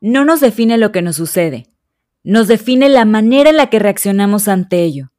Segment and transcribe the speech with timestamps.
[0.00, 1.66] No nos define lo que nos sucede,
[2.22, 5.12] nos define la manera en la que reaccionamos ante ello.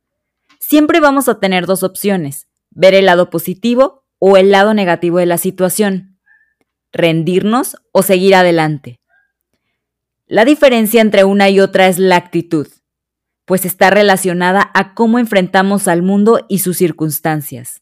[0.59, 5.27] Siempre vamos a tener dos opciones, ver el lado positivo o el lado negativo de
[5.27, 6.17] la situación,
[6.91, 8.99] rendirnos o seguir adelante.
[10.25, 12.67] La diferencia entre una y otra es la actitud,
[13.45, 17.81] pues está relacionada a cómo enfrentamos al mundo y sus circunstancias.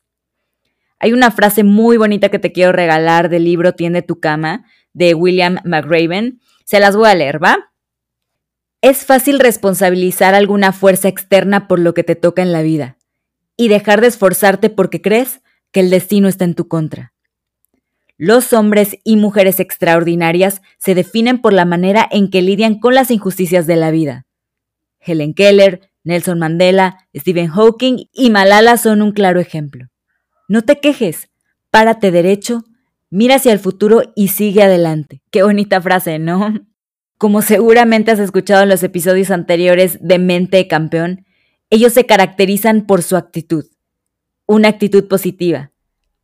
[0.99, 5.13] Hay una frase muy bonita que te quiero regalar del libro Tiende tu cama de
[5.13, 7.71] William McRaven se las voy a leer, ¿va?
[8.83, 12.99] Es fácil responsabilizar alguna fuerza externa por lo que te toca en la vida
[13.57, 17.11] y dejar de esforzarte porque crees que el destino está en tu contra.
[18.17, 23.09] Los hombres y mujeres extraordinarias se definen por la manera en que lidian con las
[23.09, 24.27] injusticias de la vida.
[24.99, 29.87] Helen Keller, Nelson Mandela, Stephen Hawking y Malala son un claro ejemplo.
[30.47, 31.31] No te quejes,
[31.71, 32.63] párate derecho
[33.11, 35.21] Mira hacia el futuro y sigue adelante.
[35.31, 36.53] Qué bonita frase, ¿no?
[37.17, 41.25] Como seguramente has escuchado en los episodios anteriores de Mente Campeón,
[41.69, 43.65] ellos se caracterizan por su actitud.
[44.45, 45.71] Una actitud positiva,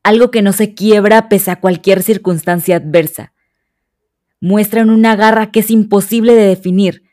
[0.04, 3.34] algo que no se quiebra pese a cualquier circunstancia adversa.
[4.40, 7.04] Muestran una garra que es imposible de definir.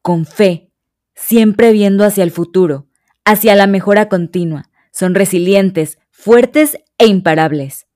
[0.00, 0.70] Con fe,
[1.14, 2.86] siempre viendo hacia el futuro,
[3.24, 4.70] hacia la mejora continua.
[4.90, 7.86] Son resilientes, fuertes e imparables.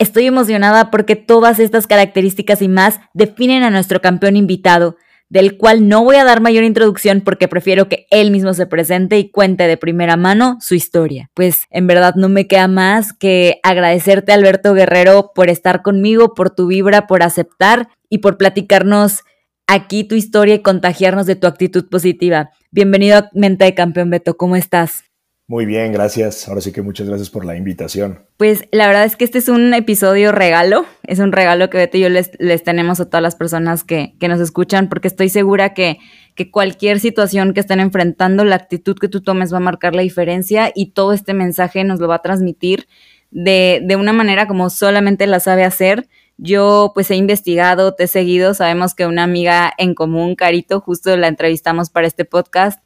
[0.00, 4.96] Estoy emocionada porque todas estas características y más definen a nuestro campeón invitado,
[5.28, 9.18] del cual no voy a dar mayor introducción porque prefiero que él mismo se presente
[9.18, 11.28] y cuente de primera mano su historia.
[11.34, 16.48] Pues en verdad no me queda más que agradecerte Alberto Guerrero por estar conmigo, por
[16.48, 19.20] tu vibra, por aceptar y por platicarnos
[19.66, 22.52] aquí tu historia y contagiarnos de tu actitud positiva.
[22.70, 25.09] Bienvenido a Mente de Campeón Beto, ¿cómo estás?
[25.50, 26.46] Muy bien, gracias.
[26.46, 28.20] Ahora sí que muchas gracias por la invitación.
[28.36, 31.96] Pues la verdad es que este es un episodio regalo, es un regalo que Beto
[31.96, 32.30] y yo les,
[32.62, 35.98] tenemos a todas las personas que, nos escuchan, porque estoy segura que,
[36.36, 40.02] que, cualquier situación que estén enfrentando, la actitud que tú tomes va a marcar la
[40.02, 42.86] diferencia y todo este mensaje nos lo va a transmitir
[43.32, 46.06] de, de una manera como solamente la sabe hacer.
[46.36, 51.16] Yo pues he investigado, te he seguido, sabemos que una amiga en común, Carito, justo
[51.16, 52.80] la entrevistamos para este podcast.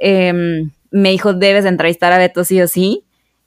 [0.00, 3.04] Eh, me dijo, debes entrevistar a Beto sí o sí.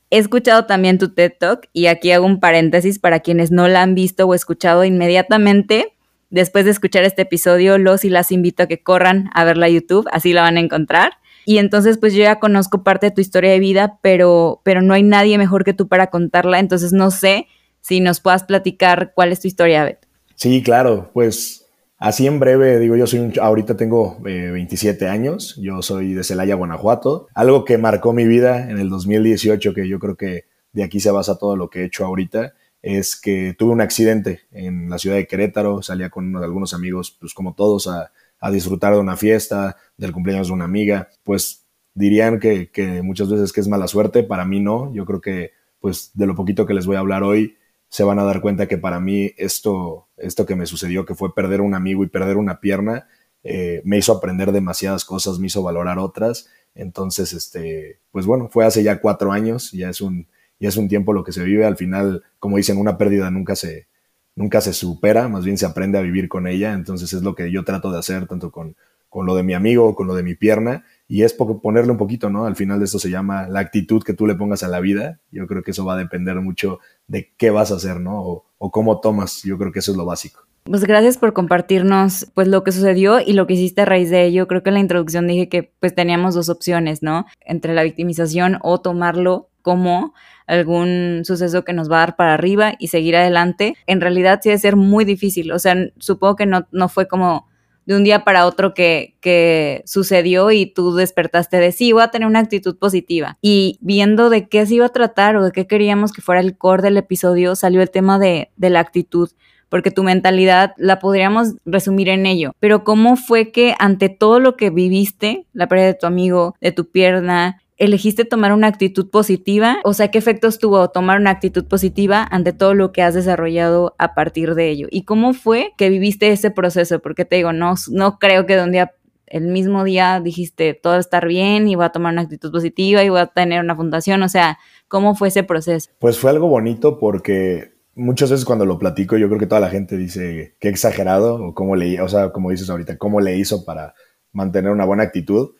[0.09, 3.83] He escuchado también tu TED Talk y aquí hago un paréntesis para quienes no la
[3.83, 5.95] han visto o escuchado inmediatamente.
[6.29, 9.69] Después de escuchar este episodio, los y las invito a que corran a verla a
[9.69, 11.13] YouTube, así la van a encontrar.
[11.45, 14.93] Y entonces, pues yo ya conozco parte de tu historia de vida, pero, pero no
[14.93, 16.59] hay nadie mejor que tú para contarla.
[16.59, 17.47] Entonces, no sé
[17.81, 20.07] si nos puedas platicar cuál es tu historia, Beto.
[20.35, 21.58] Sí, claro, pues
[21.99, 26.23] Así en breve, digo, yo soy un, ahorita tengo 27 eh, años, yo soy de
[26.23, 27.27] Celaya, Guanajuato.
[27.35, 31.11] Algo que marcó mi vida en el 2018, que yo creo que de aquí se
[31.11, 35.17] basa todo lo que he hecho ahorita, es que tuve un accidente en la ciudad
[35.17, 38.11] de Querétaro, salía con algunos amigos, pues como todos, a,
[38.49, 43.51] disfrutar de una fiesta, del cumpleaños de una amiga, pues dirían que, que muchas veces
[43.51, 46.73] que es mala suerte, para mí no, yo creo que pues de lo poquito que
[46.73, 47.57] les voy a hablar hoy,
[47.89, 51.33] se van a dar cuenta que para mí esto, esto que me sucedió, que fue
[51.33, 53.07] perder un amigo y perder una pierna,
[53.43, 56.47] eh, me hizo aprender demasiadas cosas, me hizo valorar otras.
[56.75, 60.27] Entonces, este, pues bueno, fue hace ya cuatro años, ya es un,
[60.59, 61.65] ya es un tiempo lo que se vive.
[61.65, 63.87] Al final, como dicen, una pérdida nunca se,
[64.35, 66.73] nunca se supera, más bien se aprende a vivir con ella.
[66.73, 68.75] Entonces es lo que yo trato de hacer, tanto con,
[69.09, 72.29] con lo de mi amigo, con lo de mi pierna, y es ponerle un poquito,
[72.29, 72.45] ¿no?
[72.45, 75.19] Al final de esto se llama la actitud que tú le pongas a la vida.
[75.31, 78.43] Yo creo que eso va a depender mucho de qué vas a hacer, ¿no?
[78.59, 79.41] O, cómo tomas.
[79.41, 80.43] Yo creo que eso es lo básico.
[80.65, 84.23] Pues gracias por compartirnos pues lo que sucedió y lo que hiciste a raíz de
[84.25, 84.47] ello.
[84.47, 87.25] Creo que en la introducción dije que pues teníamos dos opciones, ¿no?
[87.41, 90.13] Entre la victimización o tomarlo como
[90.45, 93.75] algún suceso que nos va a dar para arriba y seguir adelante.
[93.87, 95.51] En realidad sí debe ser muy difícil.
[95.53, 97.48] O sea, supongo que no, no fue como
[97.89, 102.11] de un día para otro que, que sucedió y tú despertaste de sí, voy a
[102.11, 103.39] tener una actitud positiva.
[103.41, 106.55] Y viendo de qué se iba a tratar o de qué queríamos que fuera el
[106.55, 109.31] core del episodio, salió el tema de, de la actitud
[109.69, 112.51] porque tu mentalidad la podríamos resumir en ello.
[112.59, 116.71] Pero ¿cómo fue que ante todo lo que viviste, la pérdida de tu amigo, de
[116.71, 119.77] tu pierna, elegiste tomar una actitud positiva?
[119.83, 123.95] O sea, ¿qué efectos tuvo tomar una actitud positiva ante todo lo que has desarrollado
[123.97, 124.87] a partir de ello?
[124.91, 126.99] ¿Y cómo fue que viviste ese proceso?
[126.99, 128.93] Porque te digo, no, no creo que de un día
[129.25, 133.03] el mismo día dijiste todo a estar bien y voy a tomar una actitud positiva
[133.03, 135.91] y voy a tener una fundación, o sea, ¿cómo fue ese proceso?
[135.99, 139.69] Pues fue algo bonito porque muchas veces cuando lo platico, yo creo que toda la
[139.69, 143.65] gente dice qué exagerado, o cómo le, o sea, como dices ahorita, cómo le hizo
[143.65, 143.93] para
[144.31, 145.51] mantener una buena actitud.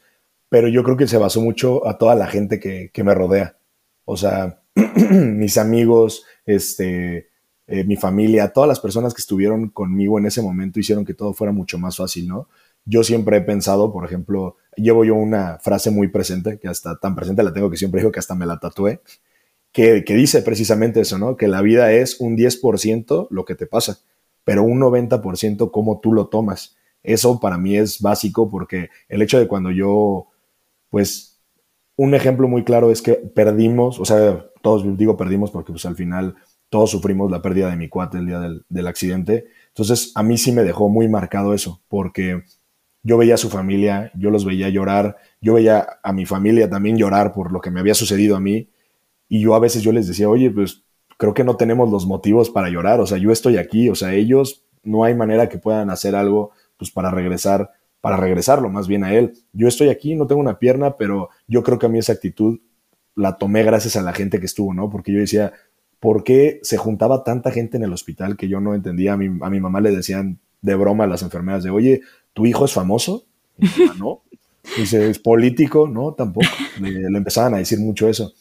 [0.49, 3.57] Pero yo creo que se basó mucho a toda la gente que, me rodea.
[4.05, 7.29] O sea, mis amigos, este,
[7.67, 11.33] eh, mi familia, todas las personas que estuvieron conmigo en ese momento hicieron que todo
[11.33, 12.47] fuera mucho más fácil, ¿no?
[12.85, 17.15] Yo siempre he pensado, por ejemplo, llevo yo una frase muy presente, que hasta tan
[17.15, 19.01] presente la tengo que siempre digo que hasta me la tatué,
[19.71, 21.37] que, dice precisamente eso, ¿no?
[21.37, 23.99] Que la vida es un 10% lo que te pasa,
[24.43, 26.75] pero un 90% cómo tú lo tomas.
[27.03, 30.27] Eso para mí es básico porque el hecho de cuando yo,
[30.89, 31.39] pues,
[31.95, 35.95] un ejemplo muy claro es que perdimos, o sea, todos digo perdimos porque pues al
[35.95, 36.35] final
[36.69, 39.47] todos sufrimos la pérdida de mi cuate el día del, del accidente.
[39.67, 42.43] Entonces a mí sí me dejó muy marcado eso, porque
[43.03, 46.97] yo veía a su familia, yo los veía llorar, yo veía a mi familia también
[46.97, 48.69] llorar por lo que me había sucedido a mí
[49.27, 50.83] y yo a veces yo les decía, oye, pues
[51.17, 54.13] creo que no tenemos los motivos para llorar, o sea, yo estoy aquí, o sea,
[54.13, 59.03] ellos no hay manera que puedan hacer algo pues para regresar, para regresarlo más bien
[59.03, 59.33] a él.
[59.53, 62.59] Yo estoy aquí, no tengo una pierna, pero yo creo que a mí esa actitud
[63.15, 64.89] la tomé gracias a la gente que estuvo, ¿no?
[64.89, 65.53] Porque yo decía,
[65.99, 69.13] ¿por qué se juntaba tanta gente en el hospital que yo no entendía?
[69.13, 72.01] A mi, a mi mamá le decían de broma a las enfermeras de, oye,
[72.33, 73.25] ¿tu hijo es famoso?
[73.99, 74.21] no.
[74.77, 75.87] Dice, ¿es político?
[75.87, 76.47] No, tampoco.
[76.79, 78.33] le empezaban a decir mucho eso.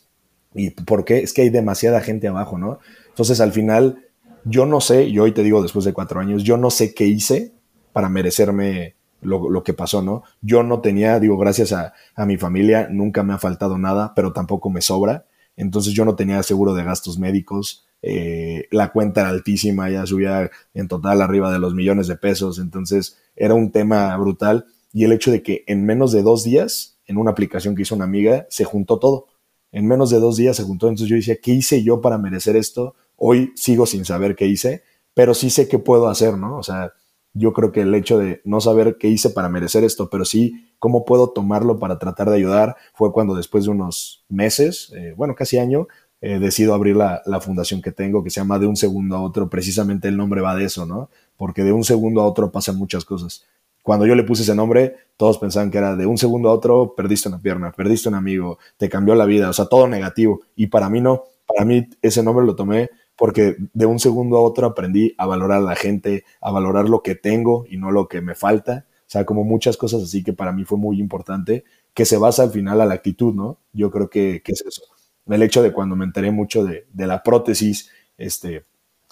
[0.54, 1.18] ¿Y por qué?
[1.18, 2.78] Es que hay demasiada gente abajo, ¿no?
[3.08, 4.04] Entonces al final,
[4.44, 7.06] yo no sé, y hoy te digo después de cuatro años, yo no sé qué
[7.06, 7.52] hice
[7.92, 10.22] para merecerme lo, que pasó, ¿no?
[10.40, 11.92] Yo no tenía, digo, gracias a,
[12.26, 15.26] mi familia, nunca me ha faltado nada, pero tampoco me sobra.
[15.56, 20.50] Entonces yo no tenía seguro de gastos médicos, eh, la cuenta era altísima, ya subía
[20.72, 24.66] en total arriba de los millones de pesos, entonces era un tema brutal.
[24.92, 27.94] Y el hecho de que en menos de dos días, en una aplicación que hizo
[27.94, 29.26] una amiga, se juntó todo
[29.72, 30.88] en menos de dos días se juntó.
[30.88, 32.94] Entonces yo decía, ¿qué hice yo para merecer esto?
[33.16, 34.82] Hoy sigo sin saber qué hice,
[35.14, 36.56] pero sí sé qué puedo hacer, ¿no?
[36.56, 36.92] O sea,
[37.34, 40.68] yo creo que el hecho de no saber qué hice para merecer esto, pero sí
[40.78, 45.34] cómo puedo tomarlo para tratar de ayudar, fue cuando después de unos meses, eh, bueno,
[45.34, 45.88] casi año,
[46.20, 49.22] eh, decido abrir la, la, fundación que tengo, que se llama De un segundo a
[49.22, 49.48] otro.
[49.48, 51.10] Precisamente el nombre va de eso, ¿no?
[51.36, 53.44] Porque de un segundo a otro pasan muchas cosas.
[53.82, 56.94] Cuando yo le puse ese nombre, todos pensaban que era de un segundo a otro,
[56.96, 60.40] perdiste una pierna, perdiste un amigo, te cambió la vida, o sea, todo negativo.
[60.56, 64.40] Y para mí no, para mí ese nombre lo tomé porque de un segundo a
[64.40, 68.06] otro aprendí a valorar a la gente, a valorar lo que tengo y no lo
[68.06, 68.86] que me falta.
[69.00, 72.44] O sea, como muchas cosas así que para mí fue muy importante, que se basa
[72.44, 73.58] al final a la actitud, ¿no?
[73.72, 74.82] Yo creo que, es eso.
[75.26, 78.64] El hecho de cuando me enteré mucho de, de la prótesis, este,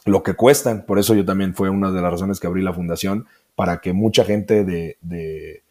[0.05, 2.73] lo que cuestan, por eso yo también fue una de las razones que abrí la
[2.73, 3.27] fundación,
[3.57, 5.65] para que mucha gente de, de,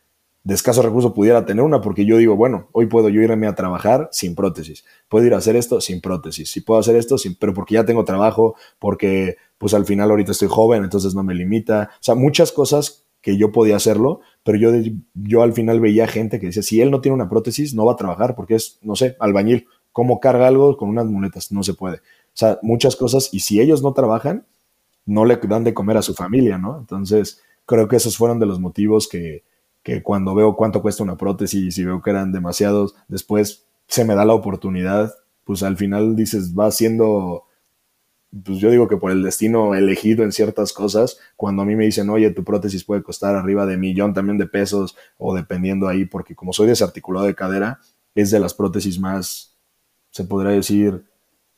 [0.45, 3.55] de escasos recursos pudiera tener una, porque yo digo, bueno, hoy puedo yo irme a
[3.55, 7.35] trabajar sin prótesis, puedo ir a hacer esto sin prótesis, si puedo hacer esto, sin,
[7.35, 11.33] pero porque ya tengo trabajo, porque pues al final ahorita estoy joven, entonces no me
[11.33, 14.69] limita, o sea, muchas cosas que yo podía hacerlo, pero yo,
[15.15, 17.93] yo al final veía gente que decía, si él no tiene una prótesis, no va
[17.93, 21.51] a trabajar porque es, no sé, albañil, ¿cómo carga algo con unas muletas?
[21.51, 21.97] No se puede.
[21.97, 24.45] O sea, muchas cosas, y si ellos no trabajan,
[25.07, 26.77] no le dan de comer a su familia, ¿no?
[26.77, 29.43] Entonces, creo que esos fueron de los motivos que,
[29.85, 34.15] que cuando veo cuánto cuesta una prótesis y veo que eran demasiados, después se me
[34.15, 35.13] da la oportunidad,
[35.43, 37.43] pues al final dices, va siendo,
[38.43, 41.85] pues yo digo que por el destino elegido en ciertas cosas, cuando a mí me
[41.85, 46.05] dicen, oye, tu prótesis puede costar arriba de millón también de pesos, o dependiendo ahí,
[46.05, 47.79] porque como soy desarticulado de cadera,
[48.15, 49.55] es de las prótesis más,
[50.09, 51.05] se podría decir,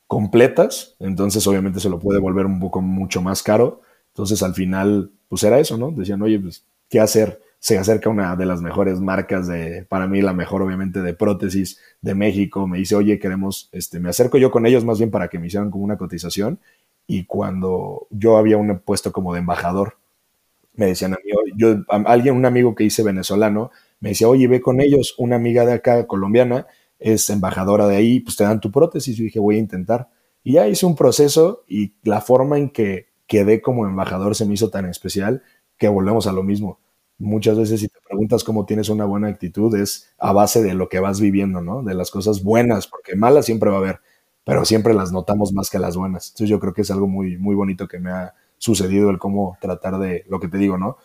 [0.06, 5.12] completas, entonces obviamente se lo puede volver un poco mucho más caro, entonces al final
[5.28, 5.92] pues era eso, ¿no?
[5.92, 7.47] Decían, oye, pues, ¿qué hacer?
[7.60, 11.80] Se acerca una de las mejores marcas de, para mí la mejor obviamente de prótesis
[12.00, 15.28] de México, me dice, oye, queremos, este, me acerco yo con ellos más bien para
[15.28, 16.60] que me hicieran como una cotización
[17.06, 19.96] y cuando yo había un puesto como de embajador,
[20.74, 24.60] me decían a mí, yo, alguien, un amigo que hice venezolano, me decía, oye, ve
[24.60, 26.66] con ellos, una amiga de acá colombiana
[26.98, 29.16] es embajadora de ahí, pues te dan tu prótesis.
[29.16, 30.08] Yo dije, voy a intentar.
[30.42, 34.54] Y ya hice un proceso y la forma en que quedé como embajador se me
[34.54, 35.42] hizo tan especial
[35.76, 36.78] que volvemos a lo mismo.
[37.18, 40.88] Muchas veces si te preguntas cómo tienes una buena actitud es a base de lo
[40.88, 41.82] que vas viviendo, ¿no?
[41.82, 44.00] De las cosas buenas, porque malas siempre va a haber,
[44.44, 46.28] pero siempre las notamos más que las buenas.
[46.28, 49.58] Entonces yo creo que es algo muy, muy bonito que me ha sucedido el cómo
[49.60, 50.96] tratar de, lo que te digo, ¿no?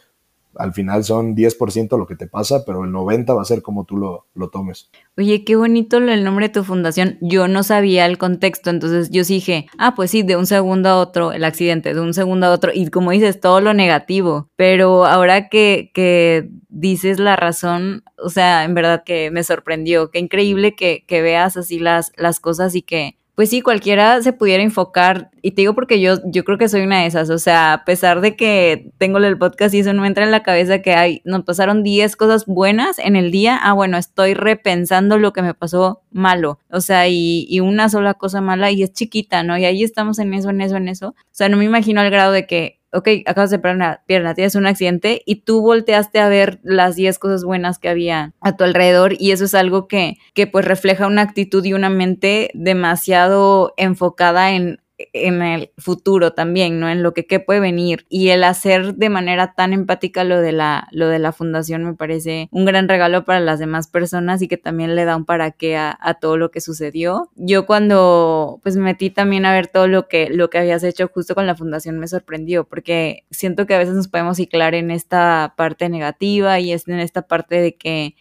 [0.56, 3.86] Al final son 10% lo que te pasa, pero el 90% va a ser como
[3.86, 4.90] tú lo, lo, tomes.
[5.18, 7.18] Oye, qué bonito el nombre de tu fundación.
[7.22, 10.98] Yo no sabía el contexto, entonces yo dije, ah, pues sí, de un segundo a
[10.98, 14.50] otro, el accidente, de un segundo a otro, y como dices, todo lo negativo.
[14.56, 20.12] Pero ahora que, que dices la razón, o sea, en verdad que me sorprendió.
[20.12, 24.34] Qué increíble que, que veas así las, las cosas y que pues sí, cualquiera se
[24.34, 27.40] pudiera enfocar, y te digo porque yo, yo creo que soy una de esas, o
[27.40, 30.44] sea, a pesar de que tengo el podcast y eso no me entra en la
[30.44, 35.18] cabeza que hay, nos pasaron 10 cosas buenas en el día, ah, bueno, estoy repensando
[35.18, 38.94] lo que me pasó malo, o sea, y, y una sola cosa mala y es
[38.94, 39.58] chiquita, ¿no?
[39.58, 41.10] Y ahí estamos en eso, en eso, en eso.
[41.10, 44.36] O sea, no me imagino al grado de que ok, acabas de perder una pierna,
[44.36, 48.56] tienes un accidente y tú volteaste a ver las 10 cosas buenas que había a
[48.56, 52.52] tu alrededor y eso es algo que, que pues refleja una actitud y una mente
[52.54, 56.90] demasiado enfocada en en el futuro también, ¿no?
[56.90, 58.06] En lo que puede venir.
[58.10, 61.94] Y el hacer de manera tan empática lo de la, lo de la fundación me
[61.94, 65.52] parece un gran regalo para las demás personas y que también le da un para
[65.52, 67.30] qué a, todo lo que sucedió.
[67.36, 71.08] Yo cuando pues me metí también a ver todo lo que, lo que habías hecho
[71.08, 74.92] justo con la fundación me sorprendió porque siento que a veces nos podemos ciclar en
[74.92, 78.16] esta parte negativa y en esta parte de que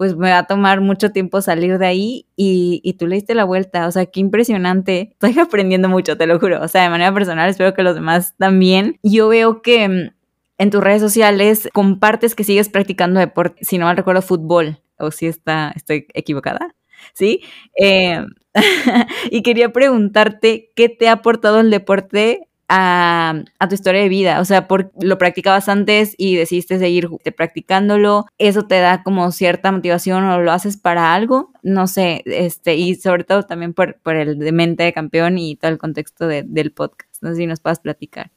[0.00, 3.34] pues me va a tomar mucho tiempo salir de ahí y, y, tú le diste
[3.34, 3.86] la vuelta.
[3.86, 5.10] O sea, qué impresionante.
[5.12, 6.62] Estoy aprendiendo mucho, te lo juro.
[6.62, 8.98] O sea, de manera personal, espero que los demás también.
[9.02, 10.14] Yo veo que mm,
[10.56, 14.80] en tus redes sociales compartes que sigues practicando deporte, si no mal recuerdo, fútbol.
[14.98, 16.74] O si está, estoy equivocada.
[17.12, 17.42] ¿Sí?
[17.78, 18.24] Eh,
[19.30, 24.40] y quería preguntarte, ¿qué te ha aportado el deporte a, tu historia de vida.
[24.40, 28.26] O sea, por, lo practicabas antes y decidiste seguir practicándolo.
[28.38, 31.50] Eso te da como cierta motivación o lo haces para algo.
[31.62, 35.56] No sé, este, y sobre todo también por, por el de mente de campeón y
[35.56, 37.22] todo el contexto del podcast.
[37.22, 38.30] No sé si nos puedas platicar.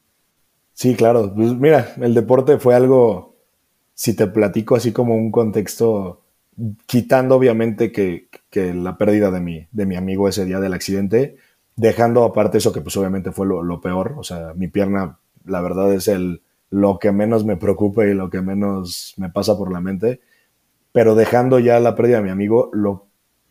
[0.74, 1.32] Sí, claro.
[1.34, 3.36] Pues mira, el deporte fue algo,
[3.94, 6.24] si te platico así como un contexto,
[6.88, 11.38] quitando obviamente que, que la pérdida de mi, de mi amigo ese día del accidente,
[11.76, 15.94] dejando aparte eso que pues obviamente fue lo, peor, o sea, mi pierna la verdad
[15.94, 19.82] es el, lo que menos me preocupa y lo que menos me pasa por la
[19.82, 20.22] mente,
[20.92, 23.08] pero dejando ya la pérdida de mi amigo, lo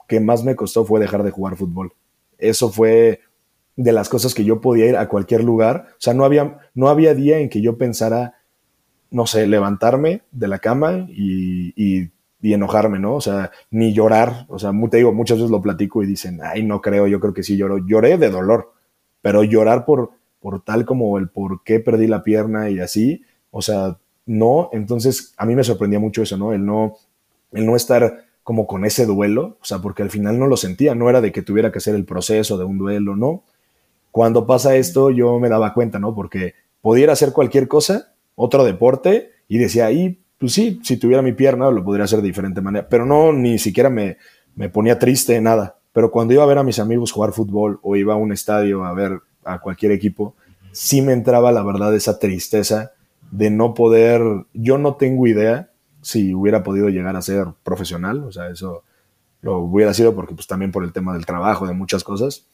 [0.09, 1.93] que más me costó fue dejar de jugar fútbol.
[2.39, 3.21] Eso fue
[3.77, 6.89] de las cosas que yo podía ir a cualquier lugar, o sea, no había, no
[6.89, 8.37] había día en que yo pensara,
[9.11, 12.11] no sé, levantarme de la cama y
[12.43, 13.15] y enojarme, ¿no?
[13.15, 14.47] O sea, ni llorar.
[14.49, 17.33] O sea, te digo, muchas veces lo platico y dicen, ay, no creo, yo creo
[17.33, 17.79] que sí lloro.
[17.79, 18.73] Lloré de dolor,
[19.23, 23.23] pero llorar por, por tal como el por qué perdí la pierna y así,
[23.53, 23.97] o sea,
[24.27, 24.69] no.
[24.73, 26.53] Entonces, a mí me sorprendía mucho eso, ¿no?
[26.53, 26.97] El no,
[27.53, 30.97] el no estar como con ese duelo, o sea, porque al final no lo sentía,
[30.97, 33.45] no era de que tuviera que hacer el proceso de un duelo, no.
[34.11, 36.13] Cuando pasa esto, yo me daba cuenta, ¿no?
[36.13, 41.31] Porque pudiera hacer cualquier cosa, otro deporte, y decía, ahí pues sí, si tuviera mi
[41.31, 44.17] pierna lo podría hacer de diferente manera, pero no, ni siquiera me,
[44.57, 45.77] me ponía triste, nada.
[45.93, 48.85] Pero cuando iba a ver a mis amigos jugar fútbol o iba a un estadio
[48.85, 50.35] a ver a cualquier equipo,
[50.73, 52.91] sí me entraba la verdad esa tristeza
[53.31, 54.21] de no poder,
[54.53, 55.71] yo no tengo idea
[56.01, 58.83] si hubiera podido llegar a ser profesional, o sea, eso
[59.43, 62.49] lo hubiera sido porque pues también por el tema del trabajo, de muchas cosas,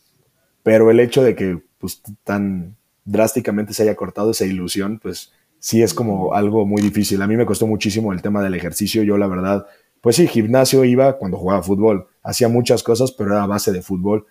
[0.62, 2.76] pero el hecho de que pues tan
[3.07, 7.21] drásticamente se haya cortado esa ilusión, pues sí es como algo muy difícil.
[7.23, 9.03] A mí me costó muchísimo el tema del ejercicio.
[9.03, 9.67] Yo, la verdad,
[10.00, 12.09] pues sí, gimnasio iba cuando jugaba fútbol.
[12.23, 14.27] Hacía muchas cosas, pero era a base de fútbol.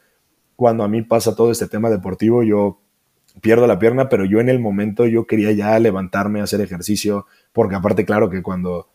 [0.55, 2.79] Cuando a mí pasa todo este tema deportivo, yo
[3.41, 7.75] pierdo la pierna, pero yo en el momento yo quería ya levantarme, hacer ejercicio, porque
[7.75, 8.89] aparte, claro que cuando,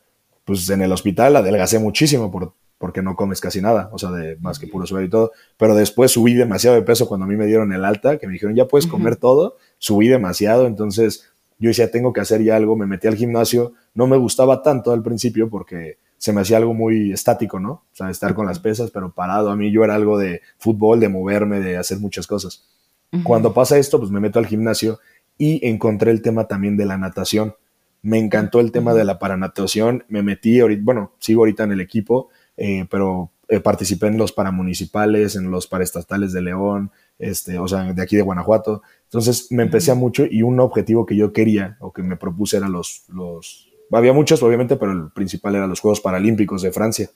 [0.45, 4.37] pues en el hospital adelgacé muchísimo por, porque no comes casi nada, o sea, de
[4.39, 7.37] más que puro suero y todo, pero después subí demasiado de peso cuando a mí
[7.37, 11.32] me dieron el alta, que me dijeron, ya puedes comer todo, subí demasiado, entonces
[11.63, 14.91] yo decía, tengo que hacer ya algo, me metí al gimnasio, no me gustaba tanto
[14.91, 17.71] al principio porque se me hacía algo muy estático, ¿no?
[17.71, 19.49] O sea, estar con las pesas, pero parado.
[19.49, 22.65] A mí yo era algo de fútbol, de moverme, de hacer muchas cosas.
[23.23, 24.99] Cuando pasa esto, pues me meto al gimnasio
[25.39, 27.55] y encontré el tema también de la natación.
[28.03, 31.81] Me encantó el tema de la paranatación, me metí, ahorita, bueno, sigo ahorita en el
[31.81, 37.69] equipo, eh, pero eh, participé en los paramunicipales, en los paraestatales de León, este, o
[37.69, 38.81] sea, de aquí de Guanajuato.
[39.05, 42.57] Entonces me empecé a mucho y un objetivo que yo quería o que me propuse
[42.57, 47.11] era los, los, había muchos obviamente, pero el principal era los Juegos Paralímpicos de Francia.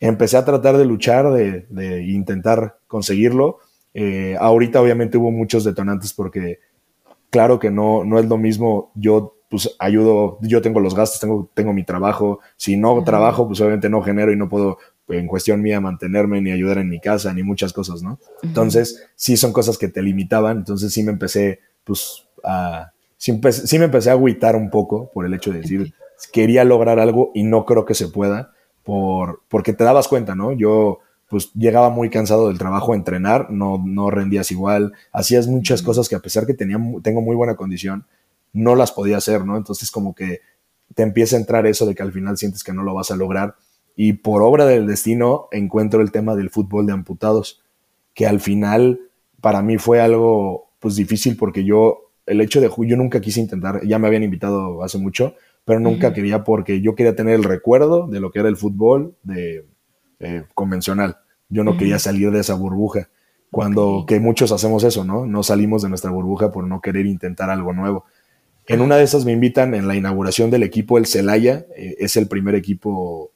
[0.00, 3.58] Empecé a tratar de luchar, de, de intentar conseguirlo.
[3.94, 6.58] Eh, ahorita obviamente hubo muchos detonantes porque
[7.30, 11.48] claro que no, no es lo mismo yo pues ayudo, yo tengo los gastos, tengo,
[11.54, 15.60] tengo mi trabajo, si no trabajo, pues obviamente no genero y no puedo en cuestión
[15.60, 18.18] mía mantenerme ni ayudar en mi casa ni muchas cosas, ¿no?
[18.42, 23.84] Entonces, sí son cosas que te limitaban, entonces sí me empecé, pues, a, sí, me
[23.84, 25.94] empecé a agüitar un poco por el hecho de decir,
[26.32, 30.52] quería lograr algo y no creo que se pueda, por, porque te dabas cuenta, ¿no?
[30.52, 35.82] Yo, pues, llegaba muy cansado del trabajo a entrenar, no, no rendías igual, hacías muchas
[35.82, 38.06] cosas que a pesar que tenía, tengo muy buena condición,
[38.54, 39.56] no las podía hacer, ¿no?
[39.56, 40.40] Entonces, como que
[40.94, 43.16] te empieza a entrar eso de que al final sientes que no lo vas a
[43.16, 43.56] lograr
[43.96, 47.62] y por obra del destino encuentro el tema del fútbol de amputados,
[48.12, 49.00] que al final
[49.40, 53.84] para mí fue algo pues difícil porque yo, el hecho de, yo nunca quise intentar,
[53.86, 55.34] ya me habían invitado hace mucho,
[55.64, 59.14] pero nunca quería porque yo quería tener el recuerdo de lo que era el fútbol
[59.22, 59.66] de
[60.20, 61.18] eh, convencional.
[61.48, 63.08] Yo no quería salir de esa burbuja.
[63.50, 65.26] Cuando que muchos hacemos eso, ¿no?
[65.26, 68.04] No salimos de nuestra burbuja por no querer intentar algo nuevo.
[68.66, 72.16] En una de esas me invitan en la inauguración del equipo el Celaya, eh, es
[72.16, 73.33] el primer equipo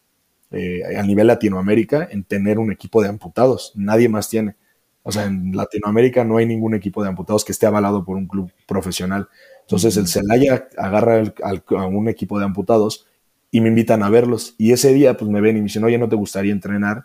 [0.51, 3.73] eh, a nivel Latinoamérica en tener un equipo de amputados.
[3.75, 4.57] Nadie más tiene.
[5.03, 8.27] O sea, en Latinoamérica no hay ningún equipo de amputados que esté avalado por un
[8.27, 9.29] club profesional.
[9.63, 13.07] Entonces el Celaya agarra a un equipo de amputados
[13.51, 14.55] y me invitan a verlos.
[14.59, 17.05] Y ese día pues me ven y me dicen, oye, ¿no te gustaría entrenar?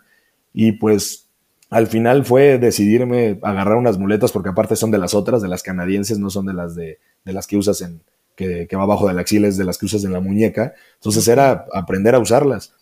[0.52, 1.28] Y pues
[1.70, 5.62] al final fue decidirme agarrar unas muletas porque aparte son de las otras, de las
[5.62, 8.02] canadienses, no son de las de, de las que usas en,
[8.36, 10.74] que, que va abajo de la axila, es de las que usas en la muñeca.
[10.96, 12.74] Entonces era aprender a usarlas.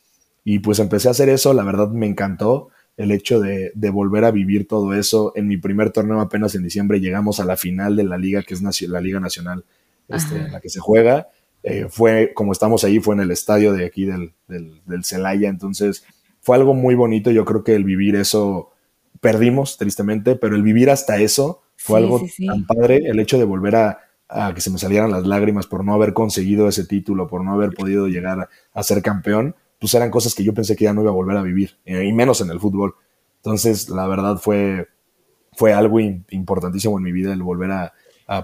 [0.44, 4.30] Y pues empecé a hacer eso, la verdad me encantó el hecho de, volver a
[4.30, 5.32] vivir todo eso.
[5.34, 8.54] En mi primer torneo apenas en diciembre llegamos a la final de la liga, que
[8.54, 9.64] es la Liga Nacional,
[10.08, 11.28] este, en la que se juega.
[11.62, 16.04] Eh, fue, como estamos ahí, fue en el estadio de aquí del, del, Celaya, entonces
[16.40, 17.30] fue algo muy bonito.
[17.30, 18.70] Yo creo que el vivir eso
[19.20, 23.76] perdimos, tristemente, pero el vivir hasta eso fue algo tan padre, el hecho de volver
[23.76, 27.44] a, a, que se me salieran las lágrimas por no haber conseguido ese título, por
[27.44, 30.92] no haber podido llegar a ser campeón pues eran cosas que yo pensé que ya
[30.92, 32.94] no iba a volver a vivir, eh, y menos en el fútbol.
[33.38, 34.86] Entonces, la verdad fue,
[35.54, 37.92] fue algo importantísimo en mi vida el volver a,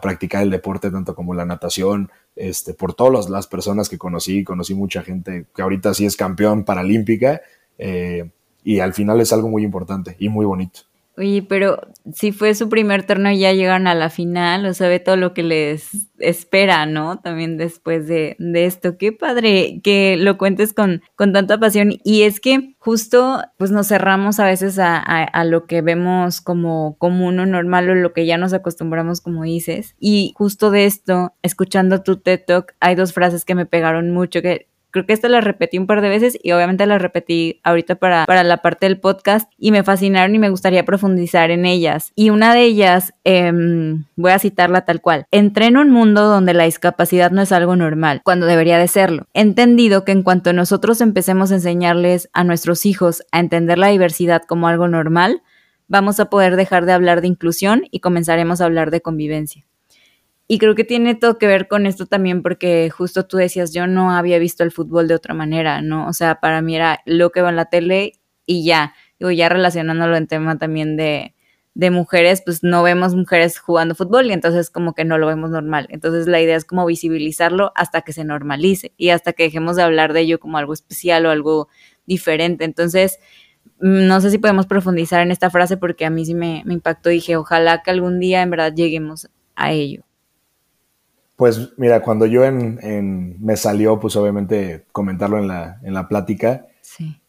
[0.03, 4.75] practicar el deporte, tanto como la natación, este, por todas las personas que conocí, conocí
[4.75, 7.41] mucha gente que ahorita sí es campeón paralímpica,
[7.79, 8.29] eh,
[8.63, 10.81] y al final es algo muy importante y muy bonito.
[11.19, 11.81] Oye, pero
[12.15, 15.35] si fue su primer torneo y ya llegaron a la final, o sea, todo lo
[15.35, 17.19] que les espera, ¿no?
[17.19, 18.97] También después de, esto.
[18.99, 21.95] Qué padre que lo cuentes con, con tanta pasión.
[22.05, 26.97] Y es que justo, pues nos cerramos a veces a, a, lo que vemos como
[26.99, 29.97] común o normal o lo que ya nos acostumbramos, como dices.
[29.99, 34.41] Y justo de esto, escuchando tu TED Talk, hay dos frases que me pegaron mucho,
[34.41, 37.97] que Creo que esta la repetí un par de veces y obviamente la repetí ahorita
[37.97, 42.13] para, para la parte del podcast y me fascinaron y me gustaría profundizar en ellas.
[42.15, 46.55] Y una de ellas, em, voy a citarla tal cual, entré en un mundo donde
[46.55, 49.27] la discapacidad no es algo normal, cuando debería de serlo.
[49.35, 54.43] Entendido que en cuanto nosotros empecemos a enseñarles a nuestros hijos a entender la diversidad
[54.49, 55.43] como algo normal,
[55.87, 59.65] vamos a poder dejar de hablar de inclusión y comenzaremos a hablar de convivencia.
[60.51, 63.87] Y creo que tiene todo que ver con esto también porque justo tú decías, yo
[63.87, 66.09] no había visto el fútbol de otra manera, ¿no?
[66.09, 68.15] O sea, para mí era lo que va en la tele
[68.47, 68.95] y ya.
[69.19, 71.35] Digo, ya relacionándolo en tema también de,
[71.75, 75.51] de mujeres, pues no vemos mujeres jugando fútbol y entonces como que no lo vemos
[75.51, 75.87] normal.
[75.91, 79.83] Entonces la idea es como visibilizarlo hasta que se normalice y hasta que dejemos de
[79.83, 81.69] hablar de ello como algo especial o algo
[82.07, 82.65] diferente.
[82.65, 83.19] Entonces,
[83.81, 86.75] mm, no sé si podemos profundizar en esta frase porque a mí sí me, me
[86.75, 87.11] impactó.
[87.11, 90.08] Dije, ojalá que algún día en verdad lleguemos a ello.
[91.39, 96.67] Pues mira, cuando yo en, me salió, pues obviamente comentarlo en la, en la plática,
[96.81, 97.21] sí.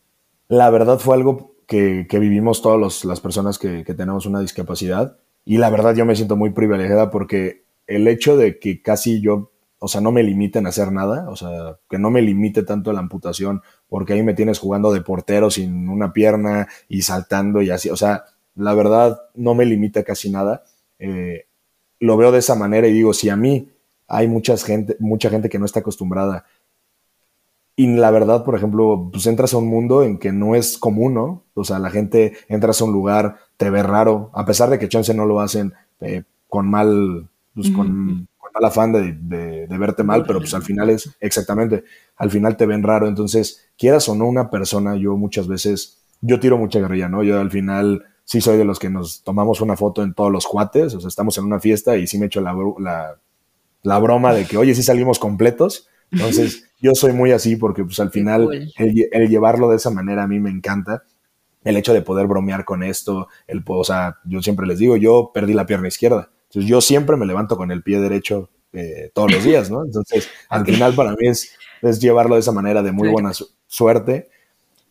[0.48, 5.70] la verdad fue algo que, vivimos todas las personas que, tenemos una discapacidad y la
[5.70, 10.02] verdad yo me siento muy privilegiada porque el hecho de que casi yo, o sea,
[10.02, 13.62] no me limiten a hacer nada, o sea, que no me limite tanto la amputación,
[13.88, 17.96] porque ahí me tienes jugando de portero sin una pierna y saltando y así, o
[17.96, 18.24] sea,
[18.56, 20.64] la verdad no me limita casi nada.
[20.98, 21.46] Eh,
[22.00, 23.70] lo veo de esa manera y digo, si a mí
[24.10, 26.46] hay mucha gente, mucha gente que no está acostumbrada.
[27.76, 31.14] Y la verdad, por ejemplo, pues entras a un mundo en que no es común,
[31.14, 31.46] ¿no?
[31.54, 34.90] O sea, la gente entras a un lugar, te ve raro, a pesar de que
[34.90, 40.40] chance no lo hacen eh, con mal, pues, con, mal afán de, verte mal, pero
[40.40, 41.86] pues al final es, exactamente,
[42.18, 43.08] al final te ven raro.
[43.08, 47.24] Entonces, quieras o no una persona, yo muchas veces, yo tiro mucha guerrilla, ¿no?
[47.24, 50.46] Yo al final sí soy de los que nos tomamos una foto en todos los
[50.46, 53.16] cuates, o sea, estamos en una fiesta y sí me echo la, la
[53.84, 55.88] la broma de que, oye, sí salimos completos.
[56.12, 60.28] Entonces, yo soy muy así porque pues al final el, llevarlo de esa manera a
[60.28, 61.04] mí me encanta.
[61.64, 65.32] El hecho de poder bromear con esto, el, o sea, yo siempre les digo, yo
[65.34, 66.32] perdí la pierna izquierda.
[66.48, 69.84] Entonces yo siempre me levanto con el pie derecho eh, todos los días, ¿no?
[69.84, 73.32] Entonces, al final para mí es, es llevarlo de esa manera de muy buena
[73.68, 74.30] suerte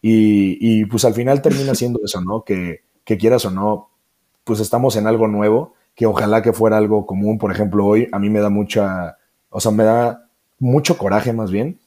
[0.01, 2.45] y, pues al final termina siendo eso, ¿no?
[2.45, 3.91] Que, que quieras o no,
[4.45, 7.39] pues estamos en algo nuevo, que ojalá que fuera algo común.
[7.39, 9.19] Por ejemplo, hoy a mí me da mucha,
[9.51, 10.31] o sea, me da
[10.61, 11.81] mucho coraje más bien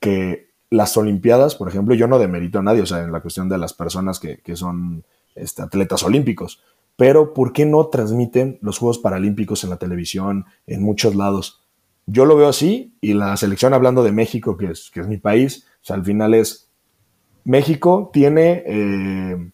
[0.00, 3.50] que las Olimpiadas, por ejemplo, yo no demerito a nadie, o sea, en la cuestión
[3.50, 5.04] de las personas que, que son
[5.34, 6.62] este, atletas olímpicos,
[6.96, 11.62] pero ¿por qué no transmiten los Juegos Paralímpicos en la televisión, en muchos lados?
[12.06, 15.18] Yo lo veo así y la selección, hablando de México, que es, que es mi
[15.18, 16.70] país, o sea, al final es,
[17.44, 19.50] México tiene, eh,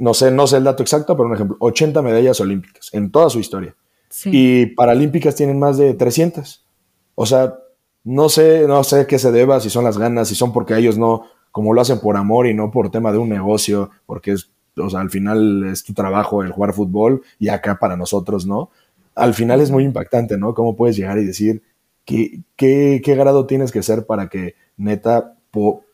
[0.00, 3.30] no sé, no sé el dato exacto, pero un ejemplo, 80 medallas olímpicas en toda
[3.30, 3.76] su historia.
[4.24, 6.66] Y paralímpicas tienen más de 300.
[7.14, 7.54] O sea,
[8.02, 10.98] no sé, no sé qué se deba, si son las ganas, si son porque ellos
[10.98, 14.50] no, como lo hacen por amor y no por tema de un negocio, porque es
[14.76, 18.70] o sea, al final es tu trabajo el jugar fútbol y acá para nosotros, ¿no?
[19.14, 20.54] Al final es muy impactante, ¿no?
[20.54, 21.62] Cómo puedes llegar y decir
[22.04, 25.36] qué, qué, qué grado tienes que ser para que neta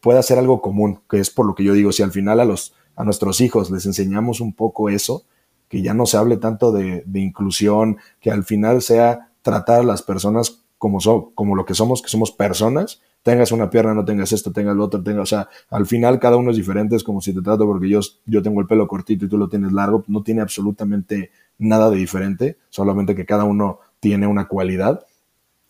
[0.03, 2.45] pueda ser algo común, que es por lo que yo digo, si al final a,
[2.45, 5.25] los, a nuestros hijos les enseñamos un poco eso,
[5.69, 10.03] que ya no se hable tanto de, inclusión, que al final sea tratar a las
[10.03, 14.33] personas como, son, como lo que somos, que somos personas, tengas una pierna, no tengas
[14.33, 17.21] esto, tengas lo otro, tengas, o sea, al final cada uno es diferente, es como
[17.21, 20.05] si te trato porque yo, yo tengo el pelo cortito y tú lo tienes largo,
[20.07, 25.05] no tiene absolutamente nada de diferente, solamente que cada uno tiene una cualidad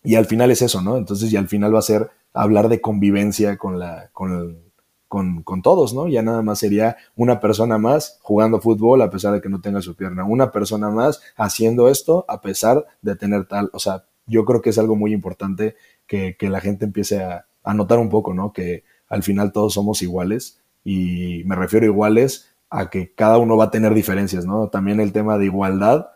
[0.03, 0.97] y al final es eso, ¿no?
[0.97, 4.59] Entonces, y al final va a ser hablar de convivencia con la, con,
[5.07, 6.07] con, con, todos, ¿no?
[6.07, 9.81] Ya nada más sería una persona más jugando fútbol a pesar de que no tenga
[9.81, 14.43] su pierna, una persona más haciendo esto a pesar de tener tal, o sea, yo
[14.45, 18.09] creo que es algo muy importante que, que la gente empiece a, a notar un
[18.09, 18.51] poco, ¿no?
[18.53, 23.65] Que al final todos somos iguales y me refiero iguales a que cada uno va
[23.65, 24.69] a tener diferencias, ¿no?
[24.69, 26.07] También el tema de igualdad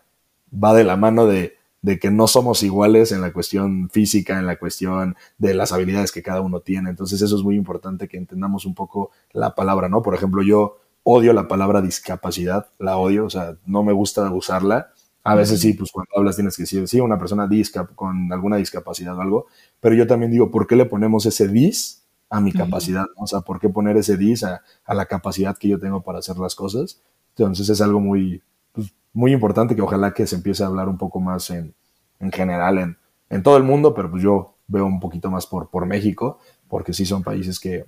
[0.51, 4.45] va de la mano de, de que no somos iguales en la cuestión física, en
[4.45, 6.89] la cuestión de las habilidades que cada uno tiene.
[6.89, 10.01] Entonces eso es muy importante que entendamos un poco la palabra, ¿no?
[10.01, 14.91] Por ejemplo, yo odio la palabra discapacidad, la odio, o sea, no me gusta usarla
[15.23, 18.57] a veces sí, pues cuando hablas tienes que decir, sí, una persona disca, con alguna
[18.57, 19.47] discapacidad o algo,
[19.79, 23.05] pero yo también digo, ¿por qué le ponemos ese dis a mi capacidad?
[23.17, 26.37] O sea, ¿por qué poner ese dis a, la capacidad que yo tengo para hacer
[26.37, 27.01] las cosas?
[27.35, 28.41] Entonces es algo muy,
[28.71, 31.73] pues, muy importante que ojalá que se empiece a hablar un poco más en,
[32.19, 32.97] en general, en,
[33.29, 36.93] en, todo el mundo, pero pues yo veo un poquito más por, por México, porque
[36.93, 37.85] sí son países que,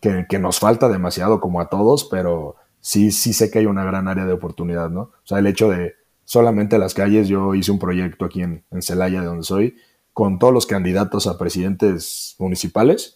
[0.00, 4.08] que, nos falta demasiado como a todos, pero sí, sí sé que hay una gran
[4.08, 5.00] área de oportunidad, ¿no?
[5.00, 5.94] O sea, el hecho de
[6.26, 7.28] solamente las calles.
[7.28, 9.76] Yo hice un proyecto aquí en, en Celaya, de donde soy,
[10.12, 13.15] con todos los candidatos a presidentes municipales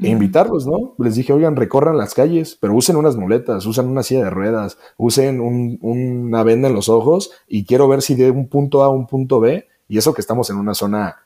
[0.00, 0.94] e invitarlos, ¿no?
[0.98, 4.78] Les dije, oigan, recorran las calles, pero usen unas muletas, usen una silla de ruedas,
[4.96, 8.90] usen una venda en los ojos y quiero ver si de un punto A a
[8.90, 11.16] un punto B, y eso que estamos en una zona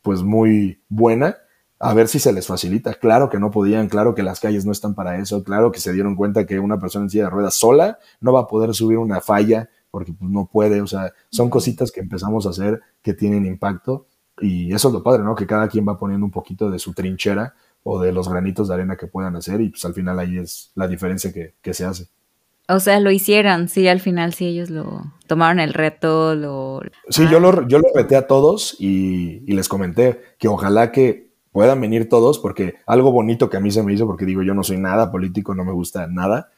[0.00, 1.36] pues muy buena,
[1.78, 2.94] a ver si se les facilita.
[2.94, 5.92] Claro que no podían, claro que las calles no están para eso, claro que se
[5.92, 8.98] dieron cuenta que una persona en silla de ruedas sola no va a poder subir
[8.98, 13.12] una falla porque pues, no puede, o sea, son cositas que empezamos a hacer que
[13.12, 14.06] tienen impacto
[14.40, 15.34] y eso es lo padre, ¿no?
[15.34, 17.54] Que cada quien va poniendo un poquito de su trinchera
[17.88, 20.72] o de los granitos de arena que puedan hacer y pues al final ahí es
[20.74, 22.08] la diferencia que, se hace.
[22.68, 26.80] O sea, lo hicieron, sí, al final sí ellos lo tomaron el reto, lo...
[27.08, 31.80] Sí, yo, lo, yo lo reté a todos y, les comenté que ojalá que puedan
[31.80, 34.64] venir todos, porque algo bonito que a mí se me hizo, porque digo, yo no
[34.64, 36.50] soy nada político, no me gusta nada,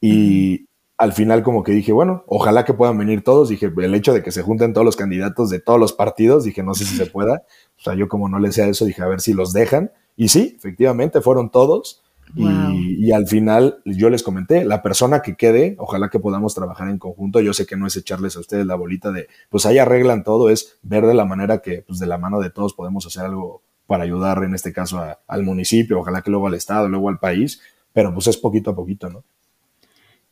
[0.00, 3.48] y, al final como que dije, bueno, ojalá que puedan venir todos.
[3.48, 6.62] Dije, el hecho de que se junten todos los candidatos de todos los partidos, dije,
[6.62, 7.42] no sé si se pueda.
[7.78, 9.90] O sea, yo como no le sea eso, dije, a ver si los dejan.
[10.16, 12.02] Y sí, efectivamente, fueron todos.
[12.36, 16.98] Y, al final yo les comenté, la persona que quede, ojalá que podamos trabajar en
[16.98, 17.40] conjunto.
[17.40, 20.48] Yo sé que no es echarles a ustedes la bolita de, pues ahí arreglan todo,
[20.48, 23.62] es ver de la manera que, pues de la mano de todos podemos hacer algo
[23.86, 27.60] para ayudar, en este caso, al municipio, ojalá que luego al Estado, luego al país,
[27.92, 29.24] pero pues es poquito a poquito, ¿no?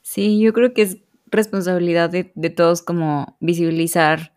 [0.00, 0.98] Sí, yo creo que es
[1.30, 4.32] responsabilidad de, todos como visibilizar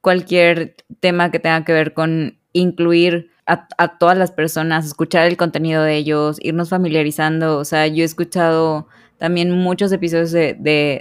[0.00, 5.82] cualquier tema que tenga que ver con incluir a, todas las personas, escuchar el contenido
[5.82, 7.58] de ellos, irnos familiarizando.
[7.58, 10.56] O sea, yo he escuchado también muchos episodios de,